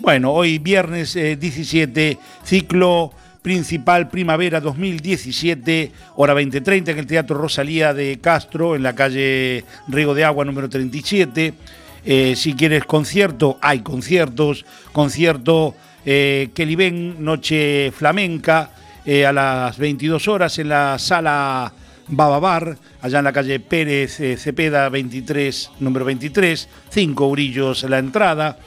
Bueno, 0.00 0.32
hoy 0.32 0.58
viernes 0.58 1.16
eh, 1.16 1.36
17, 1.36 2.18
ciclo 2.44 3.12
principal 3.42 4.08
primavera 4.08 4.60
2017, 4.60 5.90
hora 6.16 6.34
20.30 6.34 6.90
en 6.90 6.98
el 6.98 7.06
Teatro 7.06 7.36
Rosalía 7.36 7.92
de 7.92 8.18
Castro, 8.20 8.76
en 8.76 8.84
la 8.84 8.94
calle 8.94 9.64
Riego 9.88 10.14
de 10.14 10.24
Agua 10.24 10.44
número 10.44 10.68
37. 10.68 11.52
Eh, 12.04 12.34
si 12.36 12.54
quieres 12.54 12.84
concierto, 12.84 13.58
hay 13.60 13.80
conciertos. 13.80 14.64
Concierto 14.92 15.74
eh, 16.06 16.50
Kelly 16.54 16.90
Noche 17.18 17.90
Flamenca, 17.90 18.70
eh, 19.04 19.26
a 19.26 19.32
las 19.32 19.78
22 19.78 20.28
horas 20.28 20.58
en 20.58 20.68
la 20.68 20.98
sala 20.98 21.72
Bababar, 22.08 22.78
allá 23.02 23.18
en 23.18 23.24
la 23.24 23.32
calle 23.32 23.60
Pérez 23.60 24.20
eh, 24.20 24.36
Cepeda 24.36 24.88
23, 24.88 25.72
número 25.80 26.04
23, 26.06 26.68
5 26.88 27.24
eurillos 27.24 27.82
la 27.84 27.98
entrada. 27.98 28.58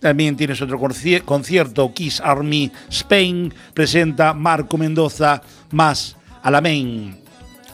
También 0.00 0.36
tienes 0.36 0.60
otro 0.62 0.80
conci- 0.80 1.22
concierto, 1.22 1.92
Kiss 1.92 2.20
Army 2.20 2.72
Spain, 2.88 3.52
presenta 3.74 4.32
Marco 4.32 4.78
Mendoza 4.78 5.42
más 5.70 6.16
Alamein 6.42 7.18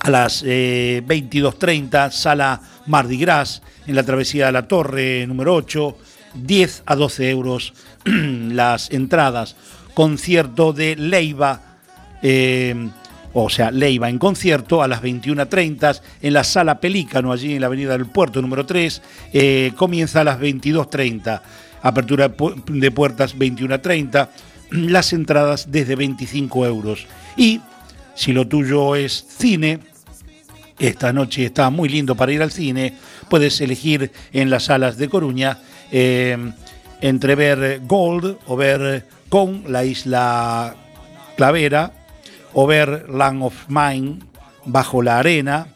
a 0.01 0.11
las 0.11 0.43
eh, 0.47 1.03
22.30, 1.07 2.11
sala 2.11 2.61
Mardi 2.87 3.17
Gras, 3.19 3.63
en 3.87 3.95
la 3.95 4.03
travesía 4.03 4.47
de 4.47 4.53
la 4.53 4.69
Torre 4.69 5.25
número 5.27 5.55
8, 5.55 5.97
10 6.35 6.83
a 6.87 6.97
12 6.97 7.31
euros 7.31 7.73
las 8.05 8.91
entradas. 8.91 9.57
Concierto 9.95 10.73
de 10.73 10.95
Leiva, 10.97 11.61
eh, 12.23 12.89
o 13.33 13.49
sea, 13.49 13.71
Leiva 13.71 14.09
en 14.09 14.19
concierto 14.19 14.83
a 14.83 14.89
las 14.89 15.03
21.30 15.03 16.01
en 16.23 16.33
la 16.33 16.45
sala 16.45 16.81
Pelícano, 16.81 17.33
allí 17.33 17.55
en 17.55 17.61
la 17.61 17.67
avenida 17.69 17.93
del 17.93 18.07
Puerto 18.07 18.43
número 18.43 18.67
3, 18.67 19.03
eh, 19.33 19.73
comienza 19.77 20.21
a 20.21 20.25
las 20.25 20.39
22.30. 20.39 21.41
Apertura 21.89 22.29
de 22.29 22.37
pu- 22.37 22.65
de 22.65 22.91
puertas 22.91 23.37
21.30, 23.37 24.29
las 24.71 25.13
entradas 25.13 25.71
desde 25.71 25.95
25 25.97 26.67
euros. 26.67 27.07
Y 27.37 27.61
si 28.15 28.33
lo 28.33 28.47
tuyo 28.47 28.97
es 28.97 29.25
cine, 29.29 29.79
esta 30.79 31.13
noche 31.13 31.45
está 31.45 31.71
muy 31.71 31.89
lindo 31.89 32.15
para 32.17 32.33
ir 32.33 32.43
al 32.43 32.51
cine. 32.51 32.95
Puedes 33.31 33.61
elegir 33.61 34.11
en 34.33 34.51
las 34.51 34.65
salas 34.65 34.97
de 34.99 35.09
Coruña 35.09 35.59
eh, 35.91 36.37
entre 37.01 37.35
ver 37.35 37.81
Gold 37.87 38.37
o 38.47 38.57
ver 38.57 39.07
con 39.29 39.65
la 39.69 39.85
isla 39.85 40.75
Clavera 41.37 41.93
o 42.53 42.67
ver 42.67 43.09
Land 43.11 43.43
of 43.43 43.55
Mine 43.69 44.19
bajo 44.65 45.03
la 45.03 45.19
arena. 45.19 45.69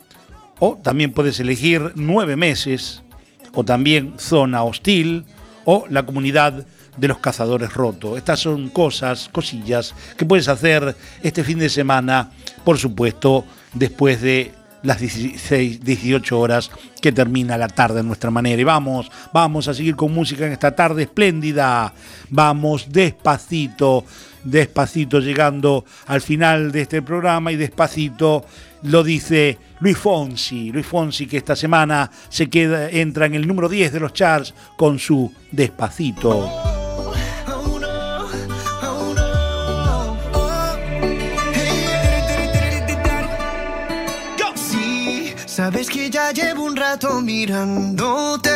O 0.59 0.77
también 0.83 1.13
puedes 1.13 1.41
elegir 1.41 1.93
nueve 1.95 2.37
meses 2.37 3.03
o 3.55 3.65
también 3.65 4.15
Zona 4.19 4.63
Hostil 4.63 5.25
o 5.65 5.85
la 5.89 6.05
comunidad 6.05 6.65
de 6.97 7.09
los 7.09 7.19
cazadores 7.19 7.73
rotos. 7.73 8.19
Estas 8.19 8.41
son 8.41 8.69
cosas, 8.69 9.29
cosillas 9.31 9.95
que 10.17 10.27
puedes 10.27 10.49
hacer 10.49 10.95
este 11.23 11.45
fin 11.45 11.59
de 11.59 11.69
semana, 11.69 12.31
por 12.65 12.79
supuesto, 12.79 13.45
después 13.75 14.21
de 14.21 14.53
las 14.83 14.99
16, 14.99 15.85
18 15.85 16.39
horas 16.39 16.71
que 17.01 17.13
termina 17.13 17.59
la 17.59 17.69
tarde 17.69 18.01
en 18.01 18.07
nuestra 18.07 18.31
manera. 18.31 18.61
Y 18.61 18.65
vamos, 18.65 19.11
vamos 19.33 19.69
a 19.69 19.75
seguir 19.75 19.97
con 19.97 20.13
música 20.13 20.47
en 20.47 20.53
esta 20.53 20.75
tarde 20.75 21.03
espléndida. 21.03 21.93
Vamos 22.31 22.87
despacito, 22.91 24.05
despacito 24.45 25.21
llegando 25.21 25.85
al 26.07 26.21
final 26.21 26.73
de 26.73 26.83
este 26.83 27.03
programa 27.03 27.53
y 27.53 27.57
despacito 27.57 28.45
lo 28.83 29.03
dice 29.03 29.59
Luis 29.81 29.99
Fonsi. 29.99 30.71
Luis 30.73 30.87
Fonsi 30.87 31.27
que 31.27 31.37
esta 31.37 31.57
semana 31.57 32.11
se 32.29 32.49
queda, 32.49 32.91
entra 32.91 33.27
en 33.27 33.35
el 33.35 33.47
número 33.47 33.69
10 33.69 33.93
de 33.93 34.01
los 34.01 34.13
charts 34.13 34.55
con 34.77 34.99
su 34.99 35.33
despacito. 35.51 36.49
Sabes 45.47 45.91
que 45.91 46.09
ya 46.09 46.33
llevo 46.33 46.65
un 46.65 46.75
rato 46.75 47.21
mirándote. 47.21 48.51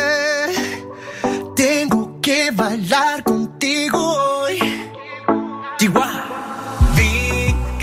Tengo 1.55 2.19
que 2.19 2.49
bailar 2.49 3.23
contigo 3.23 3.99
hoy. 3.99 4.57
Chihuahua. 5.77 6.34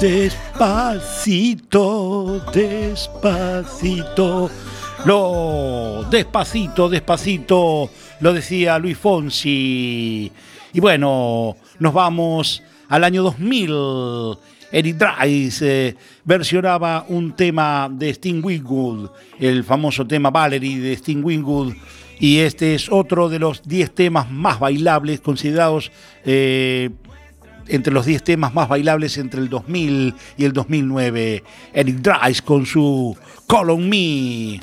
Despacito, 0.00 1.70
despacito. 2.52 4.48
Lo 5.04 6.06
despacito, 6.08 6.88
despacito, 6.88 7.90
lo 8.20 8.32
decía 8.32 8.78
Luis 8.78 8.96
Fonsi. 8.96 10.30
Y 10.72 10.80
bueno, 10.80 11.56
nos 11.80 11.92
vamos 11.92 12.62
al 12.88 13.02
año 13.02 13.24
2000. 13.24 14.38
Eric 14.70 15.02
eh, 15.62 15.96
versionaba 16.24 17.04
un 17.08 17.32
tema 17.32 17.90
de 17.90 18.10
Sting 18.10 18.40
Wingwood, 18.44 19.10
el 19.40 19.64
famoso 19.64 20.06
tema 20.06 20.30
Valerie 20.30 20.78
de 20.78 20.92
Sting 20.92 21.24
Wingwood. 21.24 21.74
Y 22.20 22.38
este 22.38 22.76
es 22.76 22.88
otro 22.88 23.28
de 23.28 23.40
los 23.40 23.64
10 23.64 23.94
temas 23.96 24.30
más 24.30 24.60
bailables, 24.60 25.20
considerados 25.20 25.90
eh, 26.24 26.90
entre 27.68 27.92
los 27.92 28.06
10 28.06 28.22
temas 28.22 28.54
más 28.54 28.68
bailables 28.68 29.18
entre 29.18 29.40
el 29.40 29.48
2000 29.48 30.14
y 30.36 30.44
el 30.44 30.52
2009. 30.52 31.42
Eric 31.72 31.96
Dries 31.96 32.42
con 32.42 32.66
su 32.66 33.16
Call 33.46 33.70
on 33.70 33.88
Me. 33.88 34.60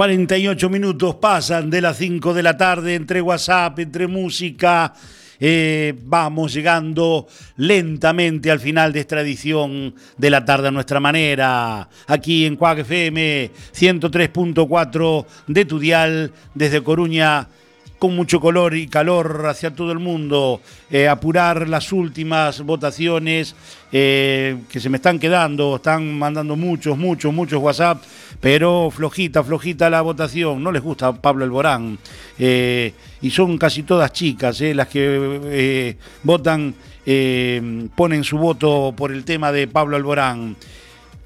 ...48 0.00 0.70
minutos 0.70 1.16
pasan 1.16 1.68
de 1.68 1.82
las 1.82 1.98
5 1.98 2.32
de 2.32 2.42
la 2.42 2.56
tarde... 2.56 2.94
...entre 2.94 3.20
WhatsApp, 3.20 3.80
entre 3.80 4.06
música... 4.06 4.94
Eh, 5.42 5.94
vamos 6.04 6.54
llegando 6.54 7.26
lentamente 7.56 8.50
al 8.50 8.60
final 8.60 8.94
de 8.94 9.00
esta 9.00 9.20
edición 9.20 9.94
de 10.16 10.30
la 10.30 10.44
tarde 10.44 10.68
a 10.68 10.70
nuestra 10.70 11.00
manera, 11.00 11.88
aquí 12.06 12.44
en 12.44 12.56
Cuac 12.56 12.80
FM 12.80 13.50
103.4 13.74 15.26
de 15.46 15.64
tu 15.64 15.78
dial 15.78 16.30
desde 16.54 16.82
Coruña 16.82 17.48
con 18.00 18.16
mucho 18.16 18.40
color 18.40 18.74
y 18.74 18.88
calor 18.88 19.44
hacia 19.46 19.74
todo 19.74 19.92
el 19.92 19.98
mundo, 19.98 20.62
eh, 20.90 21.06
apurar 21.06 21.68
las 21.68 21.92
últimas 21.92 22.62
votaciones 22.62 23.54
eh, 23.92 24.56
que 24.70 24.80
se 24.80 24.88
me 24.88 24.96
están 24.96 25.18
quedando, 25.18 25.76
están 25.76 26.18
mandando 26.18 26.56
muchos, 26.56 26.96
muchos, 26.96 27.32
muchos 27.32 27.62
WhatsApp, 27.62 28.02
pero 28.40 28.90
flojita, 28.90 29.44
flojita 29.44 29.90
la 29.90 30.00
votación, 30.00 30.62
no 30.62 30.72
les 30.72 30.82
gusta 30.82 31.12
Pablo 31.12 31.44
Alborán, 31.44 31.98
eh, 32.38 32.94
y 33.20 33.30
son 33.30 33.58
casi 33.58 33.82
todas 33.82 34.14
chicas 34.14 34.58
eh, 34.62 34.74
las 34.74 34.88
que 34.88 35.96
votan 36.22 36.74
ponen 37.94 38.24
su 38.24 38.38
voto 38.38 38.94
por 38.96 39.12
el 39.12 39.24
tema 39.24 39.52
de 39.52 39.66
Pablo 39.68 39.96
Alborán. 39.96 40.56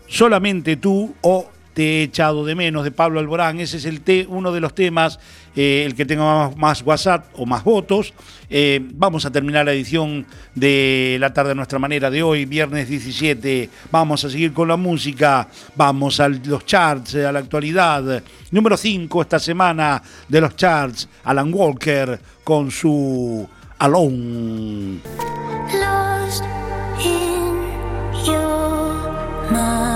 Solamente 0.09 0.77
tú 0.77 1.15
o 1.21 1.51
te 1.75 1.83
he 1.83 2.03
echado 2.05 2.45
de 2.47 2.55
menos 2.55 2.85
de 2.85 2.91
Pablo 2.93 3.21
Alborán. 3.21 3.61
Ese 3.61 3.77
es 3.79 3.85
el 3.85 4.01
te- 4.01 4.27
uno 4.29 4.53
de 4.53 4.61
los 4.61 4.75
temas, 4.75 5.19
eh, 5.57 5.83
el 5.85 5.95
que 5.95 6.07
tenga 6.07 6.51
más, 6.57 6.83
WhatsApp 6.83 7.27
o 7.37 7.45
más 7.47 7.65
votos. 7.65 8.15
Eh, 8.49 8.81
vamos 8.95 9.27
a 9.27 9.31
terminar 9.33 9.65
la 9.67 9.73
edición 9.73 10.25
de 10.55 11.17
La 11.21 11.33
tarde 11.35 11.51
a 11.51 11.55
nuestra 11.55 11.79
manera 11.79 12.11
de 12.11 12.23
hoy, 12.23 12.45
viernes 12.45 12.89
17. 12.89 13.69
Vamos 13.91 14.25
a 14.25 14.31
seguir 14.31 14.53
con 14.53 14.69
la 14.69 14.77
música. 14.77 15.49
Vamos 15.77 16.21
a 16.21 16.29
los 16.29 16.65
charts, 16.65 17.15
eh, 17.17 17.27
a 17.27 17.33
la 17.33 17.41
actualidad. 17.41 18.23
Número 18.53 18.77
5 18.77 19.23
esta 19.23 19.39
semana 19.39 20.01
de 20.29 20.41
los 20.41 20.55
charts, 20.57 21.09
Alan 21.25 21.53
Walker 21.53 22.21
con 22.45 22.71
su 22.71 23.49
Alone. 23.79 25.01
Lost 25.73 26.45
in 27.05 28.25
your 28.25 29.51
mind. 29.51 29.94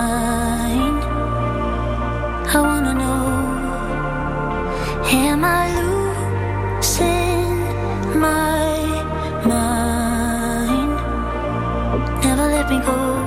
Me 12.71 12.79
go. 12.81 13.18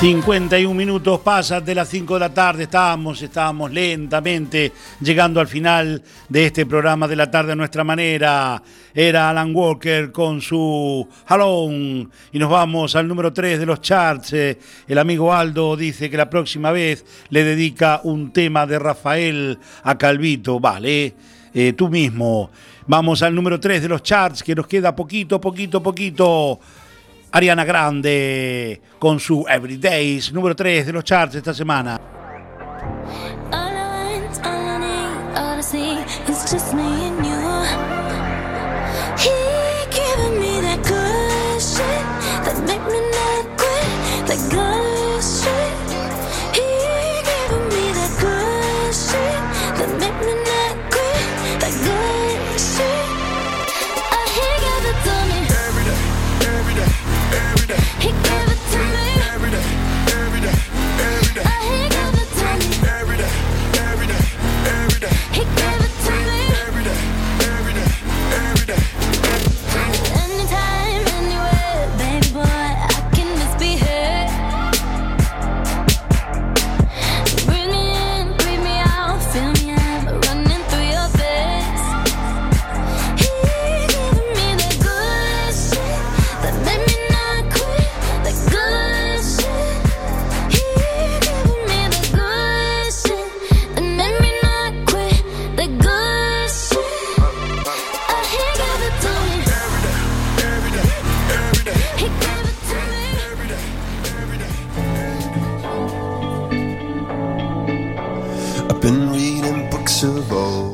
51 0.00 0.72
minutos 0.72 1.20
pasan 1.20 1.62
de 1.62 1.74
las 1.74 1.90
5 1.90 2.14
de 2.14 2.20
la 2.20 2.32
tarde, 2.32 2.62
estábamos, 2.62 3.20
estábamos 3.20 3.70
lentamente 3.70 4.72
llegando 4.98 5.40
al 5.40 5.46
final 5.46 6.02
de 6.26 6.46
este 6.46 6.64
programa 6.64 7.06
de 7.06 7.16
la 7.16 7.30
tarde 7.30 7.52
a 7.52 7.54
nuestra 7.54 7.84
manera. 7.84 8.62
Era 8.94 9.28
Alan 9.28 9.54
Walker 9.54 10.10
con 10.10 10.40
su 10.40 11.06
Alone 11.26 12.08
y 12.32 12.38
nos 12.38 12.48
vamos 12.48 12.96
al 12.96 13.06
número 13.06 13.30
3 13.30 13.58
de 13.58 13.66
los 13.66 13.82
charts. 13.82 14.32
Eh, 14.32 14.58
El 14.88 14.96
amigo 14.96 15.34
Aldo 15.34 15.76
dice 15.76 16.08
que 16.08 16.16
la 16.16 16.30
próxima 16.30 16.72
vez 16.72 17.04
le 17.28 17.44
dedica 17.44 18.00
un 18.02 18.32
tema 18.32 18.66
de 18.66 18.78
Rafael 18.78 19.58
a 19.82 19.98
Calvito, 19.98 20.58
vale, 20.58 21.12
eh, 21.52 21.74
tú 21.74 21.90
mismo. 21.90 22.50
Vamos 22.86 23.22
al 23.22 23.34
número 23.34 23.60
3 23.60 23.82
de 23.82 23.88
los 23.88 24.02
charts 24.02 24.42
que 24.42 24.54
nos 24.54 24.66
queda 24.66 24.96
poquito, 24.96 25.38
poquito, 25.38 25.82
poquito. 25.82 26.58
Ariana 27.32 27.64
Grande 27.64 28.80
con 28.98 29.20
su 29.20 29.44
Everydays, 29.48 30.32
número 30.32 30.54
3 30.54 30.86
de 30.86 30.92
los 30.92 31.04
charts 31.04 31.36
esta 31.36 31.54
semana. 31.54 32.00
All 33.52 33.72
I 33.72 34.20
want, 34.20 34.46
all 34.46 34.68
I 34.68 34.78
need, 34.78 35.38
all 35.38 35.60
I. 37.24 37.29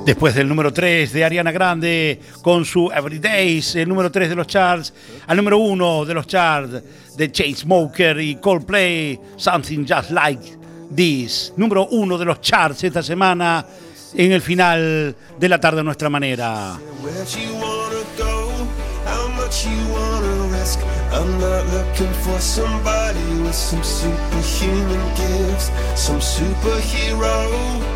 Después 0.07 0.37
del 0.37 0.47
número 0.47 0.73
3 0.73 1.13
de 1.13 1.25
Ariana 1.25 1.51
Grande 1.51 2.21
con 2.41 2.65
su 2.65 2.93
Everydays, 2.93 3.75
el 3.75 3.89
número 3.89 4.09
3 4.09 4.29
de 4.29 4.35
los 4.37 4.47
charts, 4.47 4.93
al 5.27 5.37
número 5.37 5.59
1 5.59 6.05
de 6.05 6.15
los 6.15 6.29
charts 6.29 6.81
de 7.17 7.33
Chainsmoker 7.33 8.21
y 8.21 8.37
Coldplay, 8.37 9.19
Something 9.37 9.85
Just 9.85 10.13
Like 10.13 10.59
This. 10.95 11.53
Número 11.57 11.89
1 11.91 12.19
de 12.19 12.25
los 12.25 12.41
charts 12.41 12.85
esta 12.85 13.03
semana 13.03 13.67
en 14.15 14.31
el 14.31 14.41
final 14.41 15.17
de 15.41 15.49
la 15.49 15.59
tarde 15.59 15.81
a 15.81 15.83
nuestra 15.83 16.09
manera. 16.09 16.79
I'm 21.13 21.41
not 21.41 21.65
looking 21.73 22.13
for 22.25 22.39
somebody 22.41 23.43
with 23.43 23.55
some 23.55 23.83
superhuman 23.83 25.01
gifts, 25.15 25.71
some 25.95 26.21
superhero, 26.21 27.96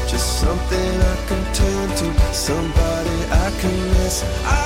Something 0.41 1.01
I 1.13 1.15
can 1.27 1.43
turn 1.53 1.89
to, 1.99 2.33
somebody 2.33 3.17
I 3.29 3.51
can 3.61 3.77
miss. 3.93 4.23
I 4.43 4.60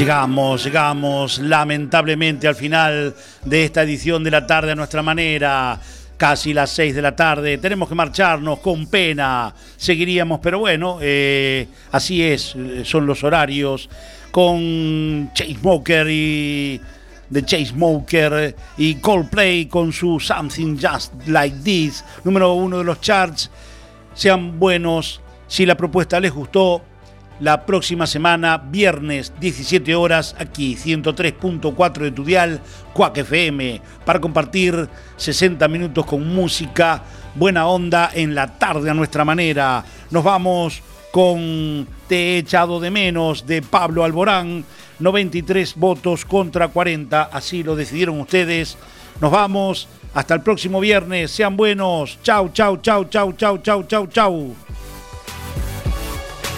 Llegamos, 0.00 0.64
llegamos 0.64 1.38
lamentablemente 1.40 2.48
al 2.48 2.54
final 2.54 3.14
de 3.44 3.64
esta 3.64 3.82
edición 3.82 4.24
de 4.24 4.30
la 4.30 4.46
tarde 4.46 4.72
a 4.72 4.74
nuestra 4.74 5.02
manera. 5.02 5.78
Casi 6.16 6.54
las 6.54 6.70
6 6.70 6.94
de 6.94 7.02
la 7.02 7.14
tarde. 7.14 7.58
Tenemos 7.58 7.86
que 7.86 7.94
marcharnos 7.94 8.60
con 8.60 8.86
pena. 8.86 9.52
Seguiríamos, 9.76 10.40
pero 10.42 10.58
bueno, 10.58 10.96
eh, 11.02 11.68
así 11.92 12.22
es, 12.22 12.54
eh, 12.56 12.80
son 12.82 13.04
los 13.04 13.22
horarios. 13.24 13.90
Con 14.30 15.32
Chainsmoker 15.34 16.06
y 16.08 16.80
de 17.28 17.44
Chainsmoker 17.44 18.56
y 18.78 18.94
Coldplay 18.94 19.66
con 19.66 19.92
su 19.92 20.18
Something 20.18 20.78
Just 20.80 21.12
Like 21.26 21.58
This, 21.62 22.02
número 22.24 22.54
uno 22.54 22.78
de 22.78 22.84
los 22.84 23.02
charts. 23.02 23.50
Sean 24.14 24.58
buenos. 24.58 25.20
Si 25.46 25.66
la 25.66 25.74
propuesta 25.74 26.18
les 26.20 26.32
gustó, 26.32 26.80
la 27.40 27.64
próxima 27.64 28.06
semana, 28.06 28.58
viernes 28.58 29.32
17 29.40 29.94
horas, 29.94 30.36
aquí 30.38 30.76
103.4 30.76 31.92
de 31.98 32.10
tu 32.12 32.24
dial, 32.24 32.60
Cuac 32.92 33.16
FM, 33.16 33.80
para 34.04 34.20
compartir 34.20 34.88
60 35.16 35.66
minutos 35.68 36.04
con 36.04 36.26
música, 36.34 37.02
buena 37.34 37.66
onda 37.66 38.10
en 38.12 38.34
la 38.34 38.58
tarde 38.58 38.90
a 38.90 38.94
nuestra 38.94 39.24
manera. 39.24 39.84
Nos 40.10 40.22
vamos 40.22 40.82
con 41.10 41.88
Te 42.06 42.34
he 42.34 42.38
echado 42.38 42.78
de 42.78 42.90
menos 42.90 43.46
de 43.46 43.62
Pablo 43.62 44.04
Alborán, 44.04 44.64
93 44.98 45.76
votos 45.76 46.24
contra 46.24 46.68
40, 46.68 47.22
así 47.22 47.62
lo 47.62 47.74
decidieron 47.74 48.20
ustedes. 48.20 48.76
Nos 49.20 49.30
vamos, 49.30 49.88
hasta 50.12 50.34
el 50.34 50.42
próximo 50.42 50.78
viernes, 50.78 51.30
sean 51.30 51.56
buenos. 51.56 52.18
Chau, 52.22 52.50
chau, 52.52 52.76
chau, 52.78 53.04
chau, 53.04 53.32
chau, 53.32 53.58
chau, 53.58 53.82
chau, 53.84 54.06
chau. 54.06 54.56